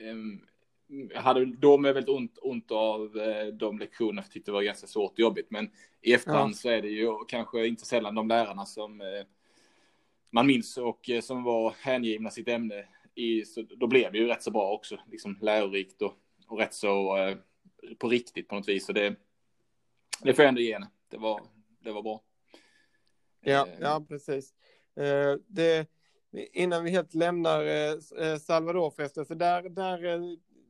[0.00, 0.40] ehm,
[0.86, 4.54] jag hade då med väldigt ont, ont av eh, de lektionerna, för jag tyckte det
[4.54, 5.50] var ganska svårt och jobbigt.
[5.50, 6.56] Men i efterhand Ja.
[6.56, 9.06] så är det ju kanske inte sällan de lärarna som eh,
[10.30, 12.84] man minns och eh, som var hängivna sitt ämne.
[13.14, 16.14] I, så då blev det ju rätt så bra också, liksom lärorikt och,
[16.46, 17.16] och rätt så
[17.98, 18.86] på riktigt på något vis.
[18.86, 19.16] Så det,
[20.22, 20.90] det får jag ändå ge henne.
[21.08, 21.40] Det var,
[21.80, 22.22] det var bra.
[23.40, 24.54] Ja, ja precis.
[25.46, 25.86] Det,
[26.32, 27.92] innan vi helt lämnar eh,
[28.26, 30.20] eh, Salvador förresten, så där, där, eh,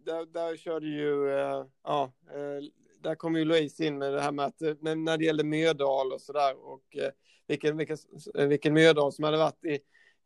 [0.05, 2.65] där, där körde ju, eh, ja, eh,
[3.03, 6.21] där kom ju Louise in med det här med att när det gällde Myrdal och
[6.21, 7.11] sådär och eh,
[7.47, 7.97] vilken, vilken,
[8.35, 9.79] vilken Myrdal som hade varit i,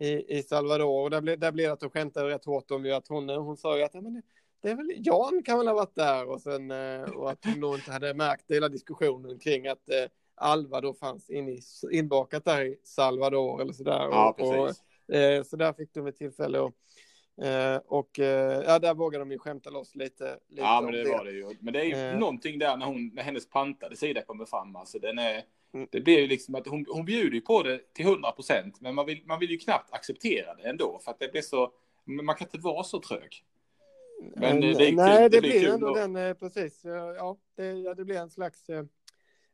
[0.06, 2.84] i, i Salvador och där blev, där blev det att hon skämtade rätt hårt om
[2.84, 4.22] ju att hon, hon sa ju att ja, men det,
[4.62, 6.70] det är väl Jan kan väl ha varit där och sen
[7.14, 9.88] och att hon då inte hade märkt hela diskussionen kring att
[10.34, 11.60] Alva då fanns in i,
[11.90, 14.08] inbakat där i Salvador eller sådär.
[14.10, 14.82] Ja, och, och, precis.
[15.12, 16.74] Eh, så där fick de ett tillfälle och,
[17.44, 20.38] eh, och eh, ja, där vågade de ju skämta loss lite.
[20.48, 21.56] lite Ja, men det var det ju.
[21.60, 22.18] Men det är ju Eh.
[22.18, 24.76] någonting där när, hon, när hennes pantade sida kommer fram.
[24.76, 25.42] Alltså, den är,
[25.74, 25.88] Mm.
[25.92, 28.94] det blir ju liksom att hon, hon bjuder ju på det till 100 procent, men
[28.94, 31.72] man vill, man vill ju knappt acceptera det ändå, för att det blir så,
[32.04, 33.44] man kan inte vara så trög.
[34.36, 35.94] Men, det är kul- Nej, det det, blir kul ändå då.
[35.94, 36.80] den, precis.
[36.84, 38.66] Ja, det, ja, det blir en slags,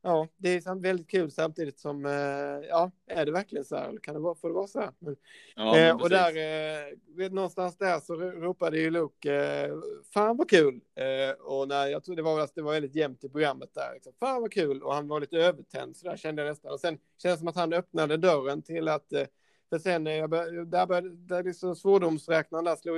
[0.02, 3.88] ja, det är väldigt kul samtidigt som, eh, ja, är det verkligen så här?
[3.88, 4.92] Eller kan det vara, får det vara så här?
[4.98, 5.16] Men,
[5.54, 9.74] Ja, eh, och där, eh, någonstans där så ropade ju Luke, eh,
[10.14, 10.80] fan vad kul.
[10.94, 13.94] Eh, och när, jag tror det var, det var väldigt jämnt i programmet där.
[13.94, 14.82] Liksom, fan vad kul.
[14.82, 16.72] Och han var lite övertänd, så där kände jag nästan.
[16.72, 19.26] Och sen kändes det som att han öppnade dörren till att, eh,
[19.70, 22.96] för sen jag bör, där började, där liksom svordomsräknaren där slog,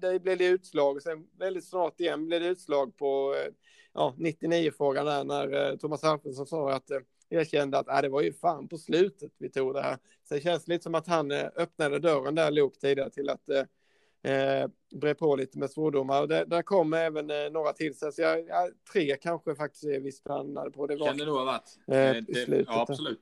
[0.00, 0.96] där blev det utslag.
[0.96, 3.52] Och sen väldigt snart igen blev det utslag på, eh,
[3.94, 6.98] ja, 99-frågan där när eh, Thomas Alfredsson sa att eh,
[7.30, 9.98] erkände att äh, det var ju fan på slutet vi tog det här.
[10.28, 13.48] Så det känns lite som att han eh, öppnade dörren där, Luke, tidigare till att
[13.48, 16.22] eh, eh, bre på lite med svordomar.
[16.22, 17.98] Och där, där kom även eh, några till.
[17.98, 20.86] Så jag, ja, tre kanske faktiskt eh, vi stannade på.
[20.86, 21.78] Det var, Kan det nog ha varit.
[21.86, 23.20] Eh, Eh, det, slutet ja, absolut.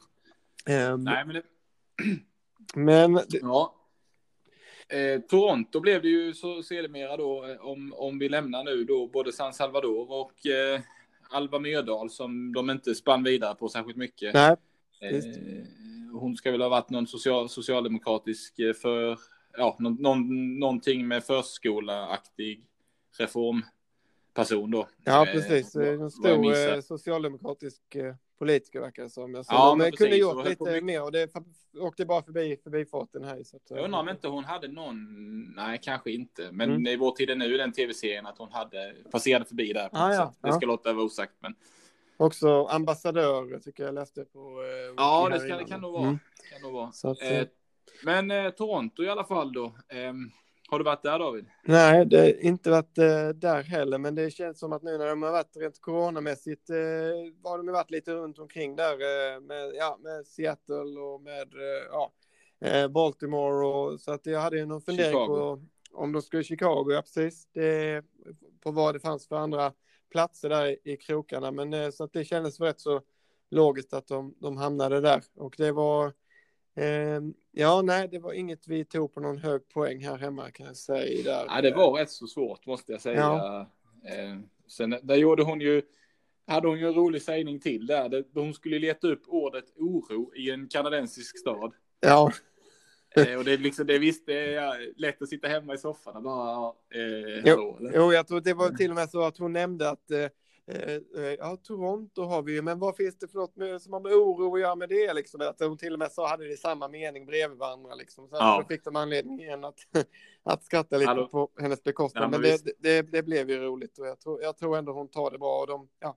[0.67, 1.43] Ehm, Nej, men det,
[2.75, 3.77] men det, Ja.
[4.93, 9.07] Eh, Toronto blev det ju så sedermera då, eh, om, om vi lämnar nu då,
[9.07, 10.81] både San Salvador och eh,
[11.31, 14.35] Alva Myrdal som de inte spann vidare på särskilt mycket.
[14.35, 14.57] nej,
[15.03, 15.23] Eh,
[16.13, 19.19] hon ska väl ha varit någon social, socialdemokratisk eh, för,
[19.57, 22.65] ja, någon, någon, någonting med förskola-aktig
[23.19, 24.89] reformperson då.
[25.05, 25.77] ja Eh, precis.
[25.77, 29.35] vad- En stor eh, socialdemokratisk eh, politiker verkar det som.
[29.35, 30.21] Alltså, Ja, de men eh, kunde precis.
[30.21, 31.31] gjort på lite mycket- mer och det
[31.79, 33.43] åkte bara förbi förbifarten här.
[33.45, 34.97] Så att, eh, Jag undrar om inte hon hade någon,
[35.57, 36.87] nej kanske inte, men Mm.
[36.87, 40.15] i vår tid är nu den tv-serien att hon hade passerade förbi där på Ah,
[40.15, 40.35] ja.
[40.43, 40.53] Det ja.
[40.55, 41.55] ska låta vara osagt, men
[42.17, 44.39] Också ambassadör tycker jag läste på.
[44.39, 46.03] Eh, ja, det, ska, det kan nog vara.
[46.03, 46.19] Mm.
[46.53, 46.87] Kan nog vara.
[47.05, 47.47] Att, Eh, eh,
[48.05, 49.75] men eh, Toronto i alla fall då.
[50.71, 51.47] Har du varit där David?
[51.65, 55.07] Nej, det har inte varit eh, där heller, men det känns som att nu när
[55.07, 56.77] de har varit rent coronamässigt eh,
[57.45, 61.49] har de varit lite runt omkring där eh, med, ja, med Seattle och med
[61.91, 62.13] ja,
[62.89, 65.27] Baltimore och så att jag hade ju någon fundering Chicago.
[65.27, 65.61] på
[65.93, 68.05] om de skulle Chicago, ja precis, det,
[68.61, 69.73] på vad det fanns för andra
[70.11, 73.01] platser där i, krokarna, men så att det kändes rätt så
[73.51, 76.13] logiskt att de, de hamnade där och det var
[77.53, 80.77] ja, nej, det var inget vi tog på någon hög poäng här hemma kan jag
[80.77, 81.23] säga.
[81.25, 81.45] Där.
[81.49, 83.21] Ja, det var rätt så svårt måste jag säga.
[83.21, 83.71] Ja.
[84.05, 85.83] Eh, sen där gjorde hon ju,
[86.47, 88.25] hade hon ju en rolig sägning till där.
[88.35, 91.73] Hon skulle leta upp ordet oro i en kanadensisk stad.
[92.01, 92.33] Ja,
[93.17, 95.79] Eh, och det är liksom, det är visst, det är lätt att sitta hemma i
[95.79, 97.93] soffan och bara, eh, hallå, eller?
[97.95, 100.27] jo, jag tror det var till och med så att hon nämnde att eh,
[101.39, 104.13] ja, Toronto har vi ju, men vad finns det för något med, som har med
[104.13, 105.15] oro att göra med det?
[105.15, 107.95] Liksom, att hon till och med så hade det samma mening bredvid varandra.
[107.95, 108.29] Liksom.
[108.29, 108.61] Så Ja.
[108.63, 109.79] då fick de anledning igen att,
[110.43, 111.29] att skratta lite Hallå.
[111.29, 112.25] på hennes bekostnad.
[112.25, 114.93] Ja, men men det, det, det blev ju roligt och jag tror, jag tror ändå
[114.93, 115.61] hon tar det bra.
[115.61, 116.17] Och de, ja,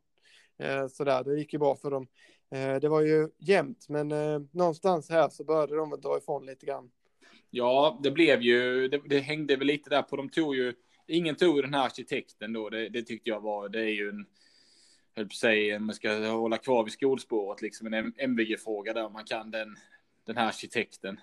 [0.60, 2.08] eh, sådär, det gick ju bra för dem.
[2.52, 6.66] Eh, det var ju jämnt, men eh, någonstans här så började de dra ifrån lite
[6.66, 6.92] grann.
[7.50, 10.74] Ja, det blev ju, det, det hängde väl lite där på, de tog ju,
[11.08, 14.26] ingen tog den här arkitekten då, det, det tyckte jag var, det är ju en,
[15.16, 19.26] höll på säga, man ska hålla kvar vid skolspåret, liksom en MVG-fråga där om man
[19.26, 19.76] kan den,
[20.26, 21.20] den här arkitekten.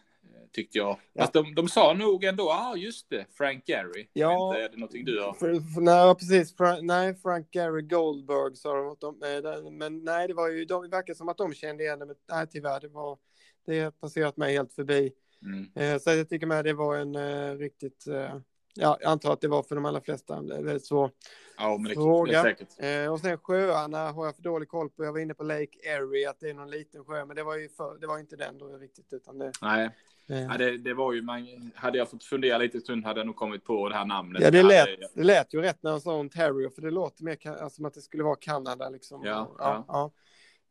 [0.53, 1.01] tyckte jag.
[1.13, 1.23] Ja.
[1.23, 4.09] Fast de, de sa nog ändå, ja ah, just det, Frank Gary.
[4.13, 4.49] Ja.
[4.49, 5.33] Inte, är det någonting du har?
[5.33, 6.57] För, för, nej, precis.
[6.57, 10.65] Fra, nej, Frank Gary Goldberg sa de att de, eh, men nej, det var ju,
[10.65, 13.19] de det verkar som att de kände igen det, men nej, tyvärr, det var,
[13.67, 15.13] det passerat mig helt förbi.
[15.43, 15.71] Mm.
[15.75, 18.37] Eh, så jag tycker med det var en eh, riktigt, eh,
[18.75, 21.11] ja, jag antar att det var för de allra flesta väldigt svår.
[21.57, 22.43] Ja, men det, Fråga.
[22.43, 23.05] det är.
[23.05, 25.05] Eh, och sen sjöarna har jag för dålig koll på.
[25.05, 27.57] Jag var inne på Lake Erie, att det är någon liten sjö, men det var
[27.57, 29.53] ju för, det var inte den då riktigt, utan det.
[29.63, 29.91] Nej,
[30.31, 33.27] Eh, ja, det, det var ju, man, hade jag fått fundera lite stund hade jag
[33.27, 34.43] nog kommit på det här namnet.
[34.43, 37.49] Ja, det lät, det lät ju rätt när han sa Ontario, för det låter mer
[37.49, 39.23] alltså, som att det skulle vara Kanada liksom.
[39.25, 39.85] Ja, ja.
[39.89, 40.13] ja.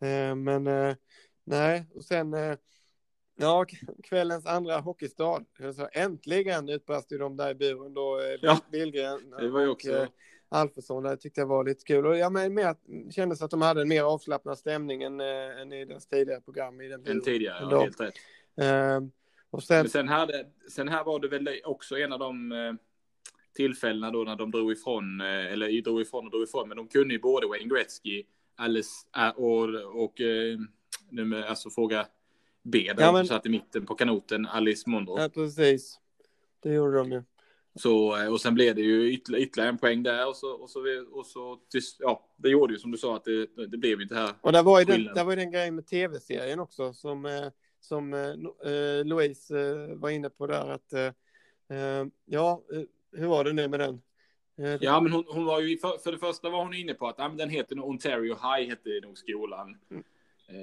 [0.08, 0.96] Eh, men eh,
[1.44, 2.58] nej, och sen eh,
[3.40, 3.66] ja,
[4.04, 5.46] kvällens andra hockeystad.
[5.76, 9.68] Så äntligen utbrast ju de där i buren då, eh, Ja, Billgren Det var ju
[9.68, 9.92] och också...
[9.92, 10.08] eh,
[10.50, 11.04] Alfredsson.
[11.04, 12.06] Det tyckte jag var lite kul.
[12.06, 12.76] Och ja, men mer,
[13.12, 16.82] kändes att de hade en mer avslappnad stämning än, eh, än i deras tidigare program.
[16.82, 17.22] I den En buren.
[17.22, 18.14] tidigare, ja, helt rätt.
[18.62, 19.02] Eh,
[19.50, 22.74] och sen, Men sen, hade, sen här var det väl också en av de eh,
[23.56, 27.14] tillfällena då när de drog ifrån, eller drog ifrån och drog ifrån, men de kunde
[27.14, 28.24] ju både Wayne Gretzky
[28.60, 29.70] Alice, äh, och,
[30.04, 30.60] och eh,
[31.10, 32.08] nu med, alltså fråga
[32.64, 35.22] B, där Ja, men- satt i mitten på kanoten, Alice Monroe.
[35.22, 36.00] ja, precis.
[36.64, 37.24] Det gjorde de ju.
[37.76, 40.70] Så, eh, och sen blev det ju ytterligare, ytterligare en poäng där och så, och
[40.70, 40.80] så,
[41.12, 41.60] och så
[42.00, 44.34] ja, det gjorde ju som du sa att det, det blev ju inte här.
[44.42, 47.48] Och där var ju den, där var ju den grejen med tv-serien också som, eh,
[47.80, 48.30] som eh,
[48.74, 49.54] eh, Louise
[49.96, 52.62] var inne på där att eh, ja,
[53.12, 54.02] hur var det nu med den?
[54.82, 57.16] Ja, men hon, hon var ju, för, för det första var hon inne på att
[57.18, 59.78] ja, men den heter Ontario High, hette nog skolan.
[59.92, 60.04] Mm.
[60.50, 60.56] Eh,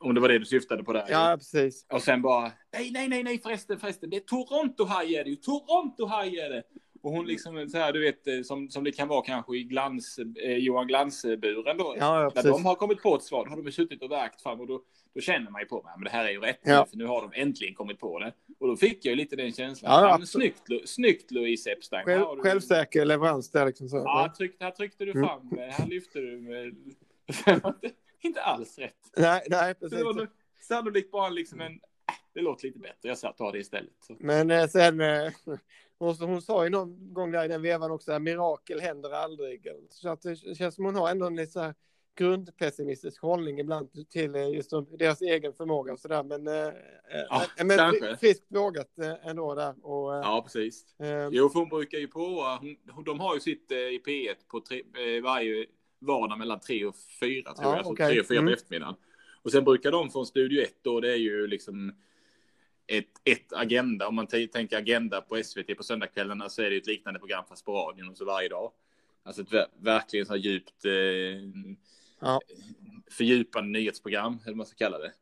[0.00, 1.04] om det var det du syftade på där.
[1.08, 1.86] ja, precis.
[1.92, 5.30] Och sen bara, nej, nej, nej, nej, förresten, förresten, det är Toronto High är det
[5.30, 6.62] ju, Toronto High är det.
[7.02, 9.62] Och hon liksom så här, du vet, eh, som, som det kan vara kanske i
[9.64, 11.94] glans, eh, Johan Glans-buren då.
[11.98, 14.42] Ja, ja När de har kommit på ett svar, då har de suttit och verkt
[14.42, 14.82] fram och då,
[15.14, 16.86] då känner man ju på mig, men det här är ju rätt Ja.
[16.90, 18.32] för nu har de äntligen kommit på det.
[18.60, 19.92] Och då fick jag ju lite den känslan.
[19.92, 22.04] Ja, Ja, men snyggt, snyggt Louise Epstein.
[22.04, 23.88] Själv, du- självsäker leverans där liksom.
[23.88, 23.96] Så.
[23.96, 25.26] Ja, tryck, här tryckte du Mm.
[25.28, 26.74] fram, eh, här lyfte du med...
[28.20, 28.96] Inte- alls rätt.
[29.16, 29.98] Nej, nej, precis.
[29.98, 30.26] det var nog
[30.60, 31.72] sannolikt bara liksom en...
[31.72, 31.78] äh,
[32.34, 33.92] Det låter lite bättre, jag sa ta det istället.
[34.06, 34.16] Så.
[34.20, 35.32] Men eh, sen, eh,
[35.98, 39.66] hon, hon sa ju någon gång där i den vevan också att mirakel händer aldrig.
[39.90, 41.74] Så att det känns som hon har ändå en lite så här
[42.14, 46.22] grundpessimistisk hållning ibland till eh, just de- deras egen förmåga och sådär.
[46.22, 46.72] Men, eh,
[47.28, 48.00] Ja, eh, men kanske.
[48.06, 48.88] fri- friskt vågat
[49.22, 49.74] ändå där.
[49.86, 51.00] Och, Ja, precis.
[51.00, 52.58] eh, Jo, för hon brukar ju på...
[52.92, 54.82] Hon, de har ju sitt i P1 på tre,
[55.20, 55.66] varje
[56.00, 57.78] vardag mellan tre och fyra, tror Ja, jag.
[57.78, 58.10] Alltså okej.
[58.10, 58.52] tre och fyra Mm.
[58.52, 58.94] på eftermiddagen.
[59.42, 61.94] Och sen brukar de från Studio 1 då, det är ju liksom
[62.86, 64.08] ett, ett agenda.
[64.08, 67.64] Om man tänker agenda på SVT på söndagskvällarna så är det ett liknande program fast
[67.64, 68.72] på radion och så varje dag.
[69.22, 70.92] Alltså ett ver- verkligen så här djupt eh,
[72.20, 72.40] Ja.
[73.10, 75.12] fördjupande nyhetsprogram, eller vad man ska kalla det.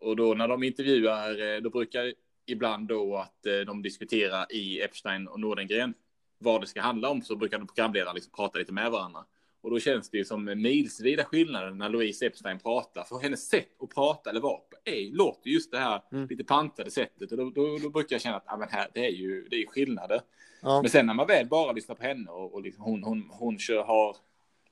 [0.00, 2.14] Och då när de intervjuar, eh, då brukar
[2.46, 5.94] ibland då att eh, de diskuterar i Epstein och Nordengren
[6.38, 9.24] vad det ska handla om, så brukar de programledare liksom prata lite med varandra.
[9.62, 13.04] Och då känns det ju som milsvida skillnader när Louise Epstein pratar.
[13.04, 16.26] För hennes sätt att prata eller vara på är, låter just det här Mm.
[16.28, 17.32] lite pantade sättet.
[17.32, 19.56] Och då, då, då brukar jag känna att ah, men här, det är ju det
[19.56, 20.20] är skillnader.
[20.62, 20.82] ja.
[20.82, 23.58] Men sen när man väl bara lyssnar på henne och, och liksom hon, hon, hon
[23.58, 24.16] kör, har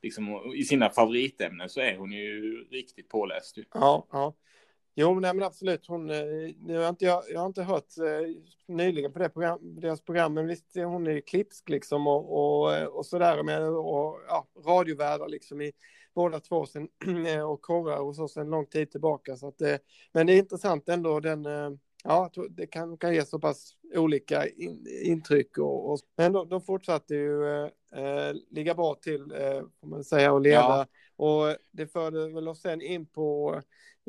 [0.02, 3.56] liksom, i sina favoritämnen så är hon ju riktigt påläst.
[3.58, 3.64] Ju.
[3.74, 4.34] Ja, ja.
[4.94, 5.86] Jo, nej, men absolut.
[5.86, 9.80] Hon, eh, nu har inte jag, jag har inte hört eh, nyligen på det program,
[9.80, 14.20] deras program, men visst hon är klipsk liksom och, och, eh, och sådär med och
[14.28, 15.72] ja, radiovärdar liksom i
[16.14, 16.88] båda två sen,
[17.46, 19.36] och korrar och så sen lång tid tillbaka.
[19.36, 19.60] Så att,
[20.12, 21.46] men det är intressant ändå den,
[22.04, 26.60] ja, det kan, kan ge så pass olika in, intryck och, och men de, de
[26.60, 27.64] fortsatte ju
[27.94, 30.56] eh, ligga bra till, eh, får man säga, och leda.
[30.56, 30.86] Ja.
[31.16, 33.60] Och det förde väl oss sen in på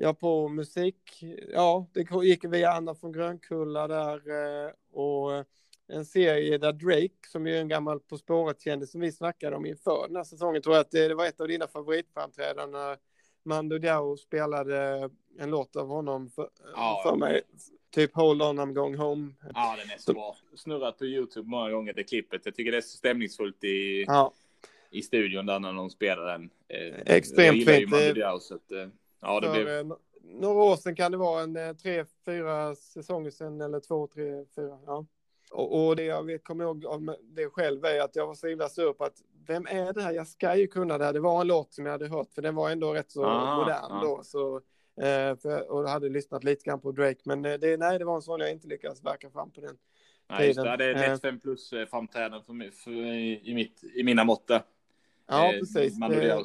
[0.04, 1.24] Ja, på musik.
[1.54, 5.46] Ja, det gick via Anna från Grönkulla där eh, och
[5.88, 10.08] en serie där Drake, som är en gammal På spåret-kändis som vi snackade om inför
[10.08, 12.98] den här säsongen, tror jag att det, var ett av dina favoritframträdanden när
[13.44, 17.02] Mando Diao spelade en låt av honom för, Ja.
[17.06, 17.42] för mig.
[17.92, 19.34] Typ Hold on I'm going home.
[19.54, 20.36] Ja, den är så bra.
[20.56, 22.42] Snurrat på YouTube många gånger det klippet.
[22.46, 24.34] Jag tycker det är så stämningsfullt i, Ja,
[24.92, 26.50] i studion där när de spelar den.
[26.68, 27.92] Eh, Extremt fint.
[28.16, 28.88] Diao, så att, eh,
[29.22, 29.68] ja, det för blev...
[29.92, 34.08] eh, några år sedan kan det vara en eh, tre, fyra säsonger sedan eller två,
[34.08, 34.80] tre, fyra.
[34.86, 35.06] Ja.
[35.52, 38.48] Och, och det jag vet, kommer ihåg av det själv är att jag var så
[38.48, 40.12] himla sur på att vem är det här?
[40.12, 41.14] Jag ska ju kunna det här.
[41.14, 43.58] Det var en låt som jag hade hört för den var ändå rätt så Ah,
[43.58, 44.02] modern ah.
[44.04, 44.24] då.
[44.24, 44.56] Så,
[45.02, 48.22] eh, för, och hade lyssnat lite grann på Drake men det, nej, det var en
[48.22, 49.78] sån jag inte lyckades verka fram på den.
[50.30, 50.78] Nej, just det.
[50.78, 50.78] tiden.
[50.78, 54.44] Det är ett 5 plus framträdande för, mig- för, i, mitt, i mina mått.
[55.28, 55.98] Ja, Eh, precis.
[56.00, 56.44] Mando Det,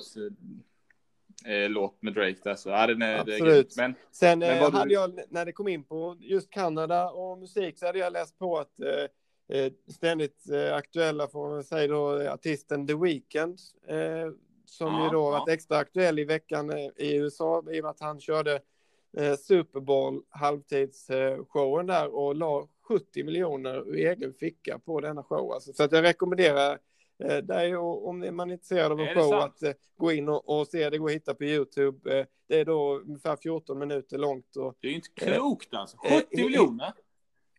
[1.45, 2.55] eh, låt med Drake där.
[2.55, 3.55] Så ja, den är, det är Absolut.
[3.55, 3.77] grymt.
[3.77, 7.11] Men Sen Men eh, vad du- hade jag, när det kom in på just Kanada
[7.11, 11.65] och musik så hade jag läst på att eh, eh, ständigt eh, aktuella, får man
[11.65, 13.59] säga då, artisten The Weeknd,
[14.65, 15.31] som Ja, ju då ja.
[15.31, 18.61] varit extra aktuell i veckan i USA i och med att han körde
[19.39, 25.53] Super Bowl halvtidsshowen där och la 70 miljoner ur egen ficka på denna show.
[25.53, 25.73] Alltså.
[25.73, 26.79] Så att jag rekommenderar
[27.25, 29.45] eh, dig och om man är intresserad av en Är show sant?
[29.45, 32.19] att eh, gå in och, och se det går att hitta på Youtube.
[32.19, 35.97] Eh, det är då ungefär 14 minuter långt och det är inte klokt alltså.
[36.05, 36.93] eh, 70 i- miljoner.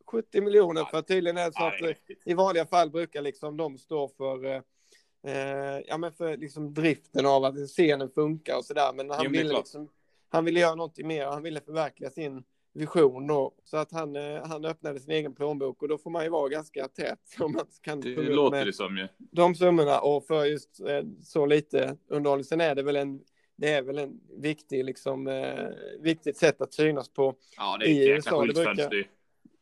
[0.06, 3.78] 70 miljoner för tydligen är det så att är i vanliga fall brukar liksom de
[3.78, 8.94] stå för eh, ja, men för liksom driften av att scenen funkar och sådär.
[8.94, 9.90] Men han Jo, är ville liksom,
[10.30, 11.26] han ville göra någonting mer.
[11.26, 12.44] Han ville förverkliga sin
[12.78, 13.54] vision då.
[13.64, 16.50] Så att han, eh, han öppnade sin egen plånbok och då får man ju vara
[16.50, 19.08] ganska tät om man kan Det låter med det som ju.
[19.18, 22.44] de summorna och för just eh, så lite underhållning.
[22.44, 23.20] Sen är det väl en
[23.58, 25.68] det är väl en viktig, liksom, eh,
[26.00, 27.36] viktigt sätt att synas på.
[27.58, 29.08] Ja, det är I USA, det brukar-.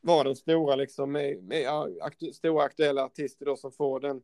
[0.02, 4.22] Vara den stora, liksom, med, med ja, aktu stora aktuella artister då som får den,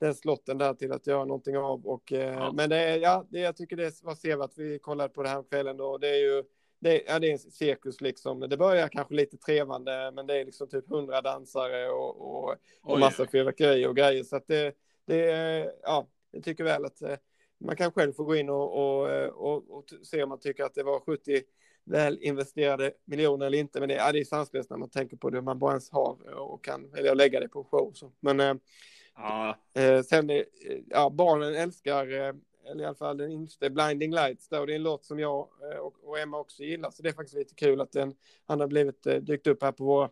[0.00, 1.86] den slotten där till att göra någonting av.
[1.86, 2.52] Och, eh, Ja.
[2.52, 4.50] Men det är, ja, det, jag tycker det var sevärt.
[4.56, 5.98] Vi kollade på det här kvällen då.
[5.98, 6.44] Det är ju
[6.82, 8.40] det, ja, det är en cirkus liksom.
[8.40, 12.98] Det börjar kanske lite trevande, men det är liksom typ hundra dansare och, och, och
[12.98, 14.24] massa fyrverkerier och grejer.
[14.24, 14.74] Så att det,
[15.06, 15.18] det
[15.82, 17.16] ja, jag tycker väl att eh,
[17.60, 20.64] man kan själv få gå in och, och, eh, och, och se om man tycker
[20.64, 21.42] att det var 70
[21.84, 23.80] väl investerade miljoner eller inte.
[23.80, 26.34] Men det, ja, det är sanslöst när man tänker på det man bara ens har
[26.34, 27.92] och kan att lägga det på show.
[27.94, 28.12] Så.
[28.20, 28.54] Men eh,
[29.14, 30.42] Ja, eh, sen, eh,
[30.88, 32.32] ja, barnen älskar, eh,
[32.70, 34.48] eller i alla fall den yngste, Blinding Lights.
[34.52, 36.90] Och det är en låt som jag eh, och, och Emma också gillar.
[36.90, 38.14] Så det är faktiskt lite kul att den,
[38.46, 40.10] han har blivit eh, dykt upp här på våra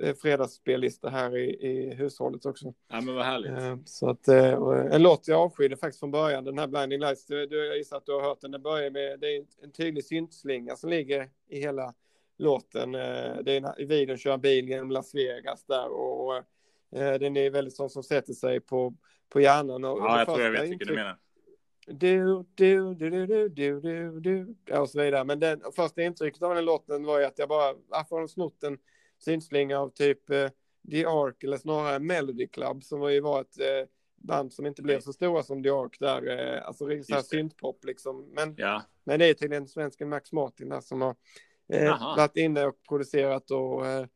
[0.00, 2.74] eh, fredagsspellista här i, i hushållet också.
[2.88, 3.88] ja men vad härligt.
[3.88, 7.26] Så att och en låt jag avskydde faktiskt från början, den här Blinding Lights.
[7.26, 8.50] Du, du, jag gissar att du har hört den.
[8.50, 11.94] Den börjar med, det är en tydlig syntslinga som ligger i hela
[12.38, 12.92] låten.
[12.92, 16.36] Det är när, i videon kör bil genom Las Vegas där och
[16.92, 18.94] eh, den är väldigt sån som sätter sig på,
[19.28, 19.84] på hjärnan.
[19.84, 21.18] Och, och Ja, jag tror jag vet vilken du menar.
[21.90, 25.24] Du, du, du, du, du, du, du, du, och så vidare.
[25.24, 28.28] Men den första intrycket av den låten var ju att jag bara, varför har de
[28.28, 28.78] snott en
[29.18, 30.48] synslinga av typ eh,
[30.90, 34.82] The Ark eller snarare Melody Club som var ju var ett eh, band som inte
[34.82, 38.28] blev så stora som The Ark där, eh, alltså så här syntpop liksom.
[38.32, 38.82] Men, ja.
[39.04, 41.16] men det är tydligen svensken Max Martin där som har
[41.72, 44.06] eh, varit inne och producerat och eh,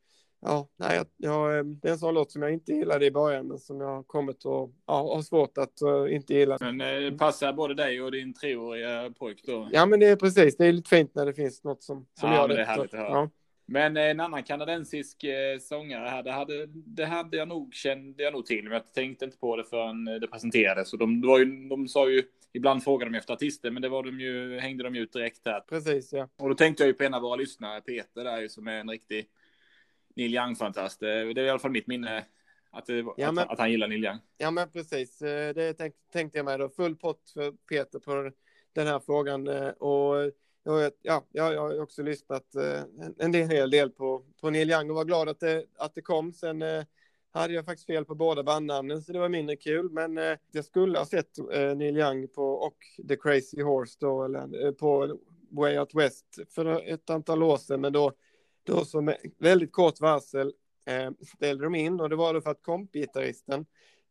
[0.45, 3.11] Ja, nej, jag, jag, eh, det är en sån låt som jag inte gillade i
[3.11, 6.57] början, men som jag har kommit att ja, har svårt att eh, inte gilla.
[6.61, 9.69] men eh, det passar både dig och din treåriga pojk då.
[9.71, 10.57] Ja, men det är precis.
[10.57, 12.65] Det är lite fint när det finns något som, som Ja, gör men det är
[12.65, 12.71] det.
[12.71, 13.09] härligt att höra.
[13.09, 13.29] Ja.
[13.65, 18.23] Men eh, en annan kanadensisk eh, sångare här, det hade, det hade jag nog, kände
[18.23, 20.93] jag nog till, men jag tänkte inte på det förrän eh, det presenterades.
[20.93, 22.23] Och de, det var ju, de sa ju,
[22.53, 25.59] ibland frågade de efter artister, men det var de ju, hängde de ut direkt här.
[25.59, 26.29] Precis, ja.
[26.37, 28.79] Och då tänkte jag ju på en av våra lyssnare, Peter där ju, som är
[28.79, 29.25] en riktig
[30.15, 30.99] Neil Young-fantast.
[30.99, 32.25] Det är i alla fall mitt minne,
[32.71, 34.17] att, det, Ja, att, men- att han gillar Neil Young.
[34.37, 35.21] Ja, men precis.
[35.21, 36.69] Eh, Det tänk, tänkte jag mig då.
[36.69, 38.31] Full pott för Peter på
[38.73, 39.47] den här frågan.
[39.47, 40.31] eh, Och
[40.63, 42.81] jag, ja, jag har också lyssnat eh,
[43.19, 46.33] en- hel del på, på Neil Young och var glad att det, att det kom.
[46.33, 46.63] Sen
[47.31, 49.89] hade jag faktiskt fel på båda bandnamnen, så det var mindre kul.
[49.91, 51.37] Men jag skulle ha sett
[51.75, 55.19] Neil Young på, och The Crazy Horse då, eller, på
[55.51, 57.81] Way Out West för ett antal år sedan.
[57.81, 58.11] Men då,
[58.63, 60.53] då som med väldigt kort varsel
[60.85, 63.65] eh, ställde de in och det var då för att kompgitarristen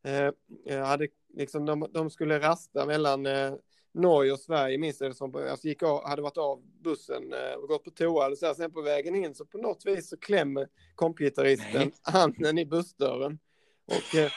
[0.05, 0.31] eh,
[0.67, 3.55] eh, hade liksom, de, de skulle rasta mellan eh,
[3.95, 5.35] Norge och Sverige, minns jag det som.
[5.35, 8.29] Alltså gick av, hade varit av bussen eh, och gått på toa.
[8.29, 12.59] Och så här, sen på vägen in så på något vis så klämmer kompgitarristen handen
[12.59, 13.39] i bussdörren.
[13.87, 14.31] Och, eh,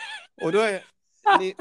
[0.43, 0.83] och då är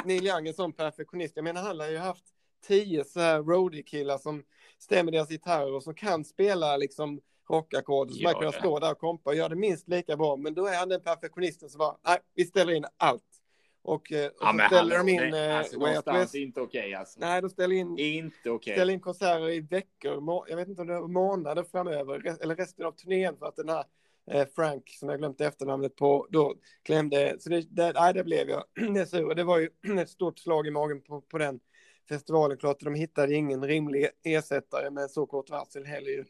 [0.05, 1.37] Neil Young en sån perfektionist.
[1.37, 2.25] Jag menar, han har ju haft
[2.67, 4.45] tio så här roadie-killar som
[4.79, 7.21] stämmer deras gitarrer och som kan spela liksom
[7.51, 8.11] rockackord.
[8.11, 8.53] Så Ja, man kan ja.
[8.53, 10.37] stå där och kompa och göra det minst lika bra.
[10.37, 13.23] Men då är han den perfektionisten som bara, nej, vi ställer in allt.
[13.83, 16.35] Och, eh, och Ja, så ställer hallå, de in det, eh, alltså, Way Out West.
[16.35, 17.21] inte okej alltså.
[17.21, 18.73] Nej, de ställer in, Inte okej.
[18.75, 22.57] ställer in konserter i veckor, må- jag vet inte om det var månader framöver, eller
[22.57, 23.85] resten av turnén för att den här
[24.31, 28.49] eh, Frank, som jag glömt efternamnet på, då klämde, så det, det, nej, det blev
[28.51, 28.65] jag
[28.95, 29.35] det sur.
[29.35, 29.71] Det var ju
[30.01, 31.61] ett stort slag i magen på, på den
[32.09, 32.81] festivalen, klart.
[32.81, 36.25] De hittade ingen rimlig ersättare med så kort varsel heller ju.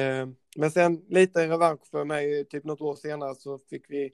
[0.00, 4.12] Eh, Men sen lite revansch för mig, typ något år senare så fick vi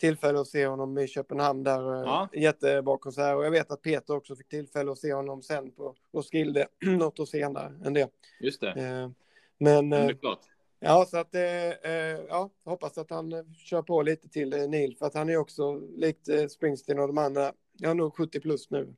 [0.00, 1.94] tillfälle att se honom i Köpenhamn där.
[1.94, 2.28] eh, Ja.
[2.32, 5.94] Jättebra konsert och jag vet att Peter också fick tillfälle att se honom sen på
[6.12, 6.66] Roskilde
[6.98, 8.08] något år senare än det.
[8.40, 8.68] Just det.
[8.70, 9.10] Eh,
[9.58, 10.36] Men Men det eh,
[10.80, 15.06] ja, så att eh, eh, ja, hoppas att han kör på lite till Neil för
[15.06, 17.52] att han är också likt Springsteen och de andra.
[17.78, 18.94] Jag är nog 70 plus nu.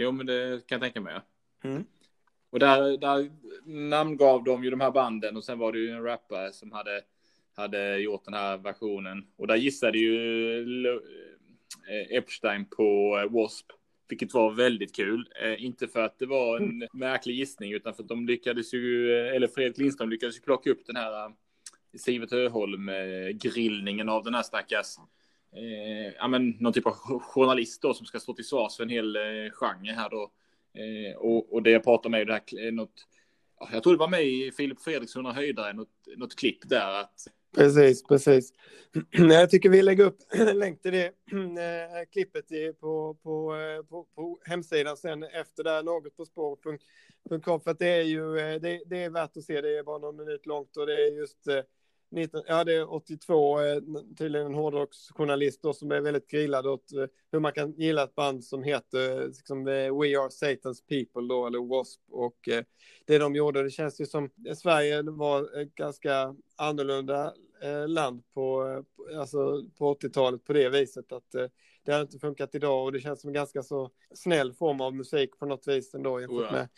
[0.00, 1.20] Jo, men det kan jag tänka mig.
[1.64, 1.84] Mm.
[2.50, 3.30] Och där, där
[3.64, 7.02] namngav de ju de här banden och sen var det ju en rappare som hade,
[7.56, 9.26] hade gjort den här versionen.
[9.36, 10.86] Och där gissade ju
[11.88, 13.74] eh, Epstein på eh, W.A.S.P.
[14.08, 15.28] Vilket var väldigt kul.
[15.42, 16.88] Eh, inte för att det var en mm.
[16.92, 20.86] märklig gissning utan för att de lyckades ju, eller Fredrik Lindström lyckades ju plocka upp
[20.86, 21.32] den här
[21.96, 22.90] Sivert Öholm
[23.34, 24.96] grillningen av den här stackars
[25.56, 28.88] eh, ja, men, någon typ av journalist då som ska stå till svars för en
[28.88, 29.22] hel eh,
[29.52, 30.30] genre här då.
[30.74, 33.06] Eh, och, och det jag pratar med är det här eh, något.
[33.72, 37.26] Jag tror det var med i Filip Fredriksson och höjdare något, något klipp där att.
[37.54, 38.52] Precis, precis.
[39.10, 41.12] Jag tycker vi lägger upp en länk till det
[42.12, 42.44] klippet
[42.80, 47.78] på, på, eh, på, på, hemsidan sen efter det här något på spår.com för att
[47.78, 49.60] det är ju eh, det, det, är värt att se.
[49.60, 51.48] Det är bara någon minut långt och det är just
[52.10, 53.82] 19, ja, det är 82, eh,
[54.18, 58.14] tydligen en hårdrocksjournalist då, som är väldigt grillad åt eh, hur man kan gilla ett
[58.14, 62.12] band som heter liksom, We Are Satan's People då, eller W.A.S.P.
[62.12, 62.64] Och eh,
[63.06, 68.82] det de gjorde, det känns ju som Sverige var ett ganska annorlunda eh, land på,
[69.18, 71.46] alltså, på 80-talet på det viset att eh,
[71.84, 74.94] det har inte funkat idag och det känns som en ganska så snäll form av
[74.94, 76.52] musik på något vis ändå jämfört oh ja.
[76.52, 76.68] med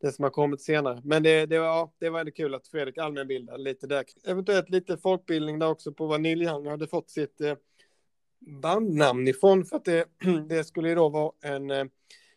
[0.00, 1.00] det som har kommit senare.
[1.04, 4.04] Men det, det, var, ja, det var ändå kul att Fredrik allmänbildade lite där.
[4.26, 7.54] Eventuellt lite folkbildning där också på vad Neil Young hade fått sitt eh,
[8.40, 9.64] bandnamn ifrån.
[9.64, 10.04] För att det,
[10.48, 11.84] det skulle ju då vara en eh,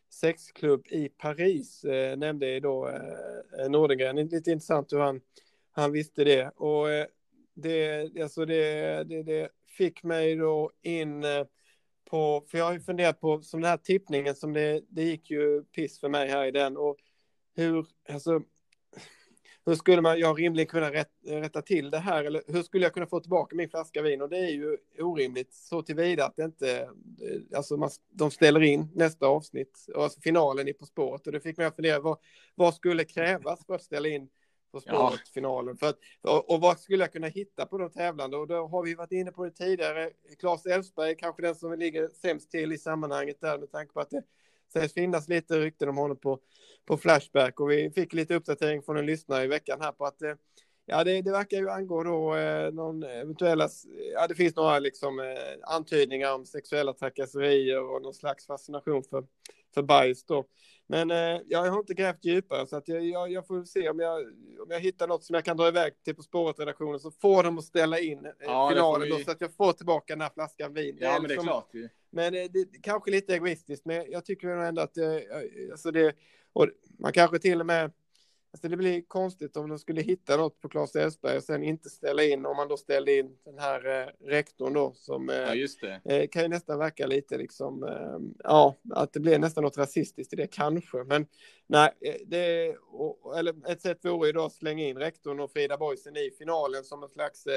[0.09, 4.15] sexklubb i Paris, eh, nämnde då eh, Nordengren.
[4.15, 5.21] Lite intressant hur han,
[5.71, 6.51] han visste det.
[6.55, 7.05] Och eh,
[7.53, 11.45] det, alltså det, det, det fick mig då in eh,
[12.09, 15.29] på, för jag har ju funderat på, som den här tippningen som det, det gick
[15.31, 16.77] ju piss för mig här i den.
[16.77, 16.97] Och
[17.55, 18.41] hur, alltså,
[19.65, 22.23] hur skulle man, jag rimligen kunna rätt, rätta till det här?
[22.23, 24.21] Eller hur skulle jag kunna få tillbaka min flaska vin?
[24.21, 26.89] Och det är ju orimligt så tillvida att det inte,
[27.55, 31.27] alltså man, de ställer in nästa avsnitt, alltså finalen i På spåret.
[31.27, 32.17] Och det fick mig att fundera, vad,
[32.55, 34.29] vad skulle krävas för att ställa in
[34.71, 35.77] På spåret-finalen?
[35.81, 35.93] Ja.
[36.21, 38.37] och, och vad skulle jag kunna hitta på de tävlande?
[38.37, 40.11] Och då har vi varit inne på det tidigare.
[40.39, 44.09] Claes Elfsberg, kanske den som ligger sämst till i sammanhanget där med tanke på att
[44.09, 44.23] det
[44.73, 46.39] sägs finnas lite rykten om honom på,
[46.85, 50.21] på Flashback och vi fick lite uppdatering från en lyssnare i veckan här på att
[50.21, 50.33] eh,
[50.85, 53.69] ja, det, det verkar ju angå då eh, någon eventuella,
[54.13, 59.23] ja det finns några liksom eh, antydningar om sexuella trakasserier och någon slags fascination för,
[59.73, 60.45] för bajs då.
[60.87, 63.99] Men eh, jag har inte grävt djupare så att jag, jag, jag, får se om
[63.99, 64.21] jag,
[64.61, 67.57] om jag hittar något som jag kan dra iväg till På spåret-redaktionen så får de
[67.57, 69.09] att ställa in eh, ja, finalen vi...
[69.09, 70.97] då, så att jag får tillbaka den här flaskan vin.
[70.99, 71.69] Ja, men det är liksom, klart.
[72.11, 75.05] Men eh, det, kanske lite egoistiskt, men jag tycker ändå att eh,
[75.71, 76.15] alltså det,
[76.53, 76.67] och
[76.99, 77.91] man kanske till och med
[78.53, 81.89] Alltså det blir konstigt om de skulle hitta något på Claes Elfsberg och sen inte
[81.89, 85.53] ställa in om man då ställde in den här eh, rektorn då som eh, ja,
[85.53, 86.01] just det.
[86.05, 87.89] Eh, kan ju nästan verka lite liksom
[88.43, 91.25] ja att det blir nästan något rasistiskt i det kanske men
[91.67, 91.89] nej
[92.25, 96.17] det och, eller ett sätt vore ju då att slänga in rektorn och Frida Boisen
[96.17, 97.47] i finalen som en slags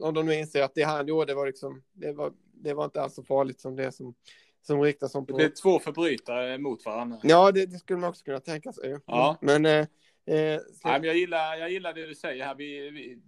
[0.00, 3.02] om de nu inser att det han gjorde var liksom det var det var inte
[3.02, 4.14] alls så farligt som det som
[4.62, 5.38] som riktas som på...
[5.38, 7.18] Det är två förbrytare mot varandra.
[7.22, 8.98] Ja, det, det skulle man också kunna tänka sig.
[9.06, 9.38] Ja.
[9.40, 9.86] Men, eh, eh,
[10.26, 12.54] Nej, men jag, gillar, jag gillar det du säger här.
[12.54, 13.18] Vi, vi,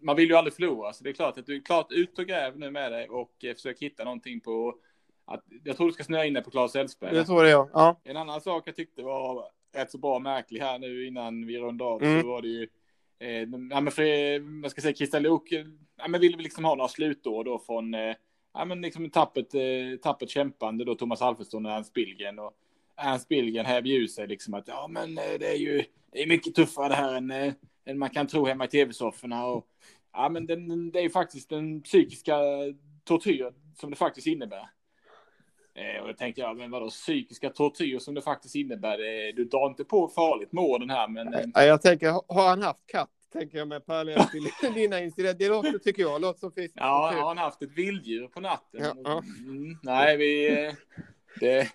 [0.00, 2.26] man vill ju aldrig förlora, så det är klart att du är klart ut och
[2.26, 4.74] gräv nu med dig och eh, försök hitta någonting på...
[5.24, 7.14] Att, jag tror du ska snöa in dig på Claes Elfsberg.
[7.14, 8.00] Det tror det, ja.
[8.04, 9.44] En annan sak jag tyckte var
[9.74, 12.20] rätt så bra märklig här nu innan vi rundar av, mm.
[12.20, 12.68] så var det ju
[13.22, 14.02] Eh, ja, men för,
[14.62, 15.66] jag ska säga Kristian Luuk, eh,
[15.96, 18.14] ja, men vill vi liksom ha några slutår då från eh,
[18.54, 22.38] ja, men liksom tappet, eh, tappet kämpande då Thomas Alfredsson och Ernst Billgren.
[22.38, 22.52] Och
[22.96, 26.26] Ernst Billgren hävde ju sig liksom att ja, men eh, det är ju det är
[26.26, 27.52] mycket tuffare det här än, eh,
[27.84, 29.46] än man kan tro hemma i tv-sofforna.
[29.46, 29.66] Och,
[30.12, 32.36] ja, men den, det är ju faktiskt den psykiska
[33.04, 34.68] tortyr som det faktiskt innebär.
[35.74, 38.98] Eh, och då tänkte jag, men vadå psykiska tortyr som det faktiskt innebär?
[38.98, 41.34] Eh, du drar inte på farligt med orden här, men...
[41.34, 41.64] Eh...
[41.64, 43.10] Jag tänker, har han haft katt?
[43.32, 45.44] tänker jag med parallell till dina incidenter.
[45.44, 46.74] Det låter, tycker jag, låter som fisk.
[46.76, 48.80] Ja, har han haft ett vilddjur på natten?
[48.80, 49.22] Ja, ja.
[49.38, 50.72] Mm, nej, vi...
[51.40, 51.68] Det,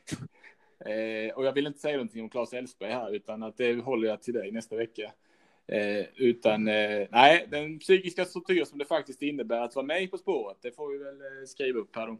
[1.36, 4.22] och jag vill inte säga någonting om Claes Elfsberg här, utan att det håller jag
[4.22, 5.12] till dig nästa vecka.
[5.68, 10.18] Eh, utan eh, nej, den psykiska tortyr som det faktiskt innebär att vara med På
[10.18, 12.18] spåret, det får vi väl eh, skriva upp här då.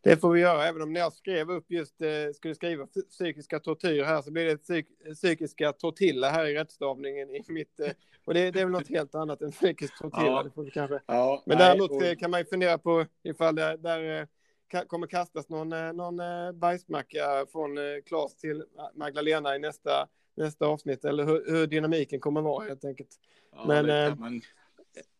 [0.00, 3.60] Det får vi göra, även om när jag skrev upp just, eh, skulle skriva psykiska
[3.60, 7.90] tortyr här så blir det psyk, psykiska tortilla här i rättstavningen i mitt, eh,
[8.24, 10.64] och det, det, är väl något helt annat än psykisk tortilla, ja.
[10.72, 11.00] kanske.
[11.06, 12.02] Ja, Men däremot och...
[12.02, 14.28] Eh, kan man ju fundera på ifall det där
[14.86, 16.20] kommer kastas någon, någon
[16.58, 18.64] bajsmacka från Klas till
[18.94, 23.08] Magdalena i nästa, nästa avsnitt, eller hur, hur dynamiken kommer vara helt enkelt.
[23.52, 24.42] Ja, Men,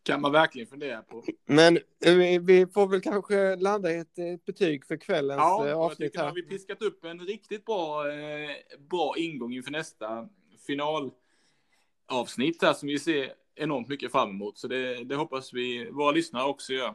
[0.07, 1.25] kan man verkligen fundera på.
[1.47, 5.71] Men vi, vi får väl kanske landa i ett, ett betyg för kvällens Ja, eh,
[5.71, 6.27] jag avsnitt nu här.
[6.27, 8.51] har vi piskat upp en riktigt bra, eh,
[8.91, 10.29] bra ingång inför nästa
[10.67, 14.59] finalavsnitt här som vi ser enormt mycket fram emot.
[14.59, 16.95] Så det, det hoppas vi våra lyssnare också gör.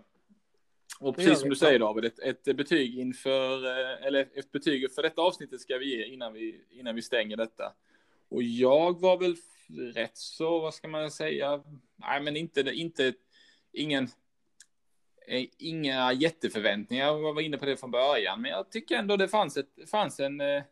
[1.00, 1.50] Och precis som vi.
[1.50, 5.78] du säger David, ett, ett betyg inför, eh, eller ett betyg för detta avsnittet ska
[5.78, 7.74] vi ge innan vi, innan vi stänger detta.
[8.30, 9.36] Och jag var väl
[9.78, 11.64] rätt så, vad ska man säga,
[11.96, 13.14] nej men inte, inte,
[13.72, 14.04] ingen,
[15.28, 19.28] eh, inga jätteförväntningar, jag var inne på det från början, men jag tycker ändå det
[19.28, 20.64] fanns, ett, fanns en, eh,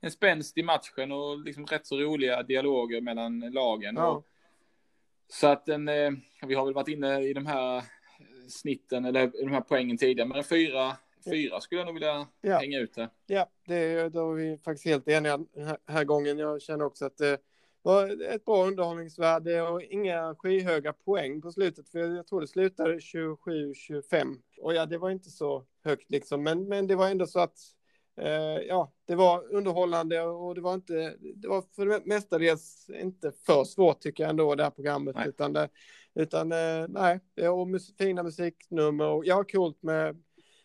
[0.00, 3.94] en spänst i matchen och liksom rätt så roliga dialoger mellan lagen.
[3.96, 4.10] Ja.
[4.10, 4.26] Och,
[5.28, 6.10] så att en, eh,
[6.46, 7.82] vi har väl varit inne i de här
[8.48, 10.96] snitten, eller i de här poängen tidigare, men en fyra,
[11.30, 12.58] fyra skulle jag nog vilja Ja.
[12.58, 13.10] hänga ut det.
[13.26, 16.38] Ja, det, då är vi faktiskt helt eniga den här, här gången.
[16.38, 17.38] Jag känner också att det
[17.82, 21.88] var ett bra underhållningsvärde och inga skyhöga poäng på slutet.
[21.88, 24.36] För jag tror det slutade 27-25.
[24.60, 26.42] Och ja, det var inte så högt liksom.
[26.42, 27.58] Men, men det var ändå så att
[28.16, 33.32] eh, ja, det var underhållande och det var inte, det var för det mestadels inte
[33.46, 35.14] för svårt tycker jag ändå det här programmet.
[35.16, 35.28] Nej.
[35.28, 35.68] Utan, det,
[36.14, 37.20] utan eh, nej,
[37.50, 40.22] och mus fina musiknummer och ja, coolt med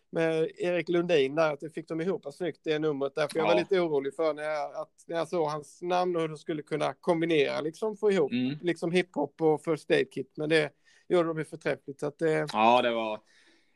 [0.10, 3.28] med Erik Lundin där, att det fick de ihop snyggt det numret där.
[3.28, 3.60] För jag var Ja.
[3.60, 6.62] lite orolig för när jag, att, när jag såg hans namn och hur de skulle
[6.62, 8.58] kunna kombinera, liksom få ihop Mm.
[8.62, 10.32] liksom hiphop och first aid kit.
[10.38, 10.70] Men det
[11.10, 12.00] gjorde de ju förträffligt.
[12.00, 13.20] Så att det, Ja, det var,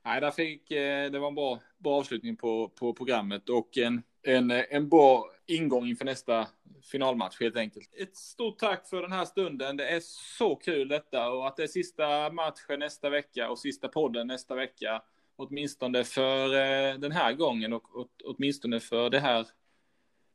[0.05, 4.01] nej, där fick, eh, det var en bra, bra avslutning på, på programmet och en,
[4.23, 6.47] en, en bra ingång inför nästa
[6.91, 7.89] finalmatch helt enkelt.
[7.97, 9.77] Ett stort tack för den här stunden.
[9.77, 9.99] Det är
[10.37, 14.55] så kul detta och att det är sista matchen nästa vecka och sista podden nästa
[14.55, 15.01] vecka.
[15.35, 19.47] Åtminstone för eh, den här gången och åt, åtminstone för det här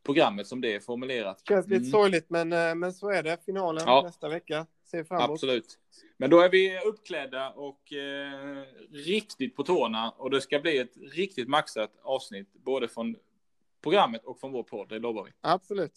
[0.04, 1.42] programmet som det är formulerat.
[1.48, 1.90] känns lite Mm.
[1.90, 3.44] sorgligt, men, eh, men så är det.
[3.44, 4.02] Finalen Ja.
[4.04, 4.66] nästa vecka.
[4.84, 5.30] Ser fram emot.
[5.30, 5.78] Absolut.
[6.16, 10.96] Men då är vi uppklädda och eh, riktigt på tårna och det ska bli ett
[11.12, 13.16] riktigt maxat avsnitt både från
[13.82, 15.30] programmet och från vår podd, det lovar vi.
[15.40, 15.92] Absolut.